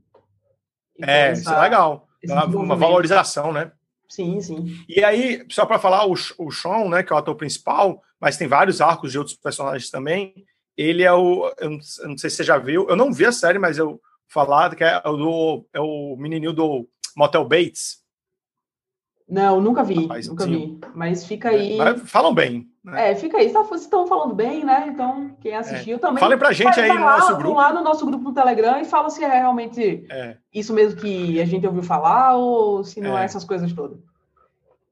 e 0.99 1.05
é, 1.05 1.33
isso 1.33 1.49
é 1.49 1.61
legal. 1.61 2.09
Uma 2.53 2.75
valorização, 2.75 3.53
né? 3.53 3.71
Sim, 4.09 4.41
sim. 4.41 4.85
E 4.89 5.05
aí, 5.05 5.47
só 5.49 5.65
para 5.65 5.79
falar, 5.79 6.07
o, 6.07 6.15
o 6.39 6.51
Sean, 6.51 6.89
né, 6.89 7.05
que 7.05 7.13
é 7.13 7.15
o 7.15 7.19
ator 7.21 7.37
principal, 7.37 8.03
mas 8.21 8.37
tem 8.37 8.49
vários 8.49 8.81
arcos 8.81 9.13
de 9.13 9.19
outros 9.19 9.37
personagens 9.37 9.91
também 9.91 10.45
ele 10.77 11.03
é 11.03 11.13
o. 11.13 11.53
Eu 11.59 11.71
não, 11.71 11.79
eu 12.01 12.09
não, 12.09 12.19
sei 12.19 12.31
se 12.31 12.37
você 12.37 12.45
já 12.45 12.59
viu, 12.59 12.89
eu 12.89 12.97
não 12.97 13.13
vi 13.13 13.25
a 13.25 13.33
série, 13.33 13.59
mas 13.59 13.79
eu 13.79 14.01
falar 14.29 14.75
que 14.75 14.85
é 14.85 15.01
o, 15.05 15.17
do, 15.17 15.67
é 15.73 15.81
o 15.81 16.17
menininho 16.17 16.53
do 16.53 16.89
Motel 17.17 17.45
Bates. 17.45 18.05
Não, 19.29 19.61
nunca 19.61 19.83
vi, 19.83 20.07
nunca 20.29 20.47
vi. 20.47 20.79
Mas 20.95 21.27
fica 21.27 21.49
aí. 21.49 21.81
É, 21.81 21.99
falam 21.99 22.33
bem. 22.33 22.69
Né? 22.85 23.11
É, 23.11 23.15
fica 23.17 23.39
aí. 23.39 23.49
Vocês 23.49 23.81
estão 23.81 24.07
falando 24.07 24.33
bem, 24.33 24.65
né? 24.65 24.87
Então, 24.89 25.37
quem 25.41 25.53
assistiu 25.57 25.97
é. 25.97 25.99
também. 25.99 26.21
Falem 26.21 26.39
pra 26.39 26.53
gente 26.53 26.79
aí 26.79 26.93
no 26.93 27.05
lá, 27.05 27.19
nosso 27.19 27.37
grupo. 27.37 27.57
lá 27.57 27.73
no 27.73 27.83
nosso 27.83 28.07
grupo 28.07 28.23
no 28.23 28.33
Telegram 28.33 28.81
e 28.81 28.85
fala 28.85 29.11
se 29.11 29.25
é 29.25 29.29
realmente 29.29 30.07
é. 30.09 30.37
isso 30.55 30.73
mesmo 30.73 31.01
que 31.01 31.41
a 31.41 31.45
gente 31.45 31.67
ouviu 31.67 31.83
falar 31.83 32.37
ou 32.37 32.85
se 32.85 33.01
não 33.01 33.19
é, 33.19 33.23
é 33.23 33.25
essas 33.25 33.45
coisas 33.45 33.73
todas. 33.73 33.99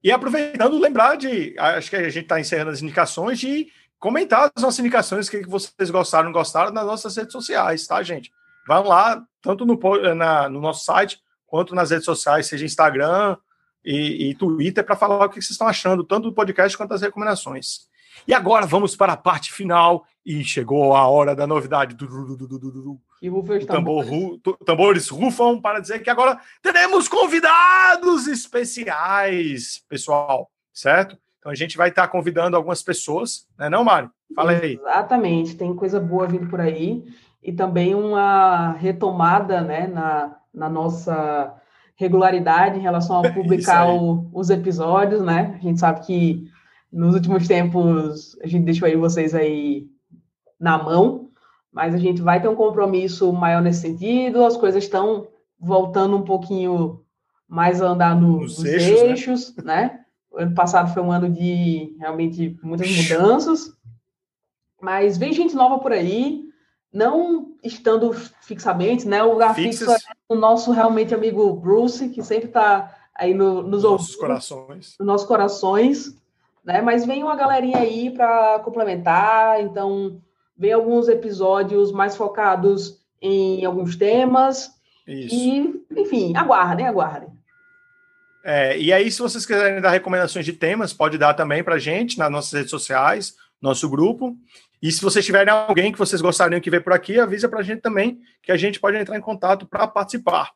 E 0.02 0.10
aproveitando, 0.10 0.78
lembrar 0.78 1.16
de. 1.16 1.54
Acho 1.56 1.90
que 1.90 1.96
a 1.96 2.08
gente 2.08 2.24
está 2.24 2.40
encerrando 2.40 2.72
as 2.72 2.82
indicações 2.82 3.38
de 3.38 3.68
comentar 3.98 4.50
as 4.54 4.62
nossas 4.62 4.80
indicações, 4.80 5.28
o 5.28 5.30
que 5.30 5.48
vocês 5.48 5.90
gostaram, 5.90 6.26
não 6.26 6.32
gostaram, 6.32 6.72
nas 6.72 6.86
nossas 6.86 7.16
redes 7.16 7.32
sociais, 7.32 7.86
tá, 7.86 8.02
gente? 8.02 8.30
Vão 8.66 8.84
lá, 8.84 9.22
tanto 9.42 9.64
no, 9.64 9.78
na, 10.14 10.48
no 10.48 10.60
nosso 10.60 10.84
site, 10.84 11.20
quanto 11.46 11.74
nas 11.74 11.90
redes 11.90 12.04
sociais, 12.04 12.46
seja 12.46 12.64
Instagram 12.64 13.36
e, 13.84 14.30
e 14.30 14.34
Twitter, 14.34 14.84
para 14.84 14.96
falar 14.96 15.26
o 15.26 15.28
que 15.28 15.36
vocês 15.36 15.50
estão 15.50 15.68
achando, 15.68 16.04
tanto 16.04 16.28
do 16.28 16.34
podcast 16.34 16.76
quanto 16.76 16.90
das 16.90 17.02
recomendações. 17.02 17.88
E 18.26 18.32
agora 18.32 18.66
vamos 18.66 18.96
para 18.96 19.12
a 19.14 19.16
parte 19.16 19.52
final, 19.52 20.06
e 20.24 20.42
chegou 20.42 20.94
a 20.94 21.06
hora 21.06 21.34
da 21.34 21.46
novidade. 21.46 21.94
Du, 21.94 22.06
du, 22.06 22.48
du, 22.48 23.00
e 23.20 23.28
o 23.28 23.66
tambor, 23.66 24.04
ru, 24.04 24.38
tambores 24.64 25.08
rufam 25.08 25.60
para 25.60 25.80
dizer 25.80 26.00
que 26.00 26.10
agora 26.10 26.40
teremos 26.62 27.08
convidados 27.08 28.26
especiais, 28.26 29.82
pessoal, 29.88 30.50
certo? 30.72 31.18
Então 31.44 31.52
a 31.52 31.54
gente 31.54 31.76
vai 31.76 31.90
estar 31.90 32.08
convidando 32.08 32.56
algumas 32.56 32.82
pessoas, 32.82 33.46
né, 33.58 33.68
não, 33.68 33.84
Mário? 33.84 34.10
Fala 34.34 34.52
aí. 34.52 34.80
Exatamente, 34.80 35.54
tem 35.54 35.76
coisa 35.76 36.00
boa 36.00 36.26
vindo 36.26 36.48
por 36.48 36.58
aí 36.58 37.04
e 37.42 37.52
também 37.52 37.94
uma 37.94 38.72
retomada, 38.72 39.60
né, 39.60 39.86
na, 39.86 40.34
na 40.54 40.70
nossa 40.70 41.54
regularidade 41.96 42.78
em 42.78 42.82
relação 42.82 43.18
a 43.18 43.28
publicar 43.30 43.92
o, 43.92 44.26
os 44.32 44.48
episódios, 44.48 45.20
né? 45.20 45.58
A 45.60 45.62
gente 45.62 45.78
sabe 45.78 46.00
que 46.06 46.48
nos 46.90 47.14
últimos 47.14 47.46
tempos 47.46 48.38
a 48.42 48.46
gente 48.46 48.64
deixou 48.64 48.86
aí 48.86 48.96
vocês 48.96 49.34
aí 49.34 49.86
na 50.58 50.82
mão, 50.82 51.28
mas 51.70 51.94
a 51.94 51.98
gente 51.98 52.22
vai 52.22 52.40
ter 52.40 52.48
um 52.48 52.56
compromisso 52.56 53.30
maior 53.34 53.60
nesse 53.60 53.82
sentido, 53.82 54.46
as 54.46 54.56
coisas 54.56 54.82
estão 54.82 55.28
voltando 55.60 56.16
um 56.16 56.22
pouquinho 56.22 57.02
mais 57.46 57.82
a 57.82 57.88
andar 57.88 58.18
no, 58.18 58.40
nos, 58.40 58.56
nos 58.56 58.64
eixos, 58.64 59.02
né? 59.02 59.10
eixos 59.10 59.56
né? 59.56 59.64
né? 59.64 60.03
Ano 60.36 60.54
passado 60.54 60.92
foi 60.92 61.02
um 61.02 61.12
ano 61.12 61.28
de 61.30 61.96
realmente 61.98 62.58
muitas 62.62 62.90
mudanças, 62.90 63.72
mas 64.80 65.16
vem 65.16 65.32
gente 65.32 65.54
nova 65.54 65.78
por 65.78 65.92
aí, 65.92 66.44
não 66.92 67.56
estando 67.62 68.12
fixamente, 68.12 69.06
né? 69.08 69.22
O 69.22 69.32
lugar 69.32 69.54
fixo 69.54 69.90
é 69.90 69.96
o 70.28 70.34
nosso 70.34 70.70
realmente 70.70 71.14
amigo 71.14 71.52
Bruce, 71.54 72.08
que 72.10 72.22
sempre 72.22 72.46
está 72.46 72.94
aí 73.14 73.32
no, 73.32 73.62
nos 73.62 73.82
nossos 73.82 74.14
corações. 74.16 74.94
Nos 74.98 75.06
nossos 75.06 75.26
corações, 75.26 76.16
né? 76.64 76.80
Mas 76.80 77.04
vem 77.04 77.22
uma 77.22 77.36
galerinha 77.36 77.78
aí 77.78 78.10
para 78.10 78.60
complementar, 78.60 79.60
então 79.60 80.20
vem 80.56 80.72
alguns 80.72 81.08
episódios 81.08 81.90
mais 81.90 82.16
focados 82.16 83.00
em 83.20 83.64
alguns 83.64 83.96
temas. 83.96 84.70
Isso. 85.06 85.34
E, 85.34 85.84
enfim, 85.96 86.36
aguardem, 86.36 86.86
aguardem. 86.86 87.33
É, 88.44 88.78
e 88.78 88.92
aí, 88.92 89.10
se 89.10 89.20
vocês 89.20 89.46
quiserem 89.46 89.80
dar 89.80 89.90
recomendações 89.90 90.44
de 90.44 90.52
temas, 90.52 90.92
pode 90.92 91.16
dar 91.16 91.32
também 91.32 91.64
para 91.64 91.76
a 91.76 91.78
gente 91.78 92.18
nas 92.18 92.30
nossas 92.30 92.52
redes 92.52 92.70
sociais, 92.70 93.34
nosso 93.60 93.88
grupo. 93.88 94.36
E 94.82 94.92
se 94.92 95.00
vocês 95.00 95.24
tiverem 95.24 95.50
alguém 95.50 95.90
que 95.90 95.98
vocês 95.98 96.20
gostariam 96.20 96.60
que 96.60 96.68
ver 96.68 96.84
por 96.84 96.92
aqui, 96.92 97.18
avisa 97.18 97.48
para 97.48 97.60
a 97.60 97.62
gente 97.62 97.80
também, 97.80 98.20
que 98.42 98.52
a 98.52 98.56
gente 98.56 98.78
pode 98.78 98.98
entrar 98.98 99.16
em 99.16 99.20
contato 99.22 99.66
para 99.66 99.86
participar. 99.86 100.50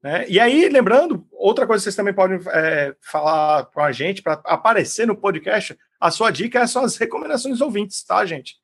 Né? 0.00 0.26
E 0.28 0.38
aí, 0.38 0.68
lembrando, 0.68 1.26
outra 1.32 1.66
coisa 1.66 1.80
que 1.80 1.84
vocês 1.84 1.96
também 1.96 2.14
podem 2.14 2.38
é, 2.52 2.94
falar 3.00 3.66
com 3.66 3.80
a 3.80 3.90
gente 3.90 4.22
para 4.22 4.40
aparecer 4.44 5.04
no 5.04 5.16
podcast, 5.16 5.76
a 6.00 6.12
sua 6.12 6.30
dica 6.30 6.60
é 6.60 6.66
são 6.68 6.84
as 6.84 6.96
recomendações 6.96 7.60
ouvintes, 7.60 8.04
tá, 8.04 8.24
gente? 8.24 8.54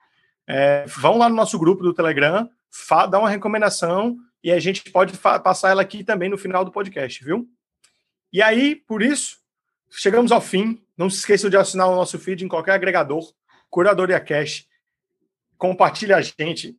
É, 0.47 0.85
vão 0.87 1.19
lá 1.19 1.29
no 1.29 1.35
nosso 1.35 1.59
grupo 1.59 1.83
do 1.83 1.93
Telegram, 1.93 2.49
dá 3.11 3.19
uma 3.19 3.29
recomendação 3.29 4.17
e 4.45 4.53
a 4.53 4.61
gente 4.61 4.93
pode 4.93 5.19
passar 5.19 5.71
ela 5.71 5.83
aqui 5.83 6.05
também 6.05 6.29
no 6.29 6.38
final 6.38 6.64
do 6.64 6.71
podcast, 6.71 7.25
viu? 7.25 7.49
E 8.35 8.42
aí, 8.42 8.75
por 8.75 9.01
isso, 9.01 9.38
chegamos 9.88 10.33
ao 10.33 10.40
fim. 10.40 10.85
Não 10.99 11.09
se 11.09 11.18
esqueçam 11.18 11.49
de 11.49 11.57
assinar 11.57 11.88
o 11.88 11.94
nosso 11.94 12.18
feed 12.18 12.44
em 12.44 12.49
qualquer 12.49 12.73
agregador, 12.73 13.33
Curadoria 13.70 14.18
Cash. 14.18 14.66
Compartilhe 15.57 16.12
a 16.12 16.20
gente. 16.20 16.77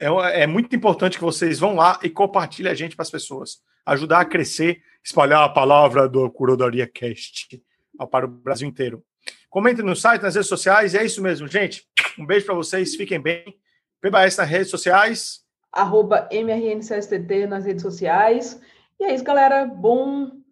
É, 0.00 0.06
é 0.42 0.46
muito 0.46 0.74
importante 0.74 1.18
que 1.18 1.24
vocês 1.24 1.58
vão 1.58 1.74
lá 1.74 2.00
e 2.02 2.08
compartilhem 2.08 2.72
a 2.72 2.74
gente 2.74 2.96
para 2.96 3.02
as 3.02 3.10
pessoas. 3.10 3.60
Ajudar 3.84 4.20
a 4.20 4.24
crescer, 4.24 4.82
espalhar 5.04 5.42
a 5.42 5.50
palavra 5.50 6.08
do 6.08 6.30
Curadoria 6.30 6.86
Cast 6.86 7.62
para 8.10 8.24
o 8.24 8.28
Brasil 8.28 8.66
inteiro. 8.66 9.04
Comentem 9.50 9.84
no 9.84 9.94
site, 9.94 10.22
nas 10.22 10.34
redes 10.34 10.48
sociais. 10.48 10.94
É 10.94 11.04
isso 11.04 11.20
mesmo, 11.20 11.46
gente. 11.46 11.86
Um 12.18 12.24
beijo 12.24 12.46
para 12.46 12.54
vocês. 12.54 12.96
Fiquem 12.96 13.20
bem. 13.20 13.60
PBS 14.00 14.38
nas 14.38 14.48
redes 14.48 14.70
sociais. 14.70 15.44
Arroba 15.70 16.26
MRNCSTT 16.32 17.46
nas 17.46 17.66
redes 17.66 17.82
sociais. 17.82 18.58
E 18.98 19.04
é 19.04 19.14
isso, 19.14 19.22
galera. 19.22 19.66
Bom 19.66 20.45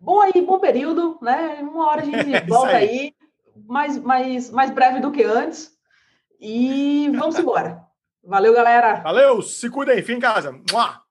Bom 0.00 0.20
aí, 0.20 0.40
bom 0.42 0.58
período, 0.58 1.18
né? 1.20 1.58
Uma 1.62 1.86
hora 1.88 2.02
a 2.02 2.04
gente 2.04 2.16
é 2.34 2.40
volta 2.44 2.76
aí. 2.76 2.88
aí, 2.88 3.14
mais, 3.66 3.98
mais, 3.98 4.50
mais 4.50 4.70
breve 4.70 5.00
do 5.00 5.10
que 5.10 5.24
antes. 5.24 5.76
E 6.40 7.10
vamos 7.16 7.38
embora. 7.38 7.82
Valeu, 8.22 8.54
galera. 8.54 9.00
Valeu, 9.00 9.42
se 9.42 9.68
cuidem, 9.70 9.98
fiquem 9.98 10.16
em 10.16 10.20
casa. 10.20 10.52
Mua! 10.70 11.07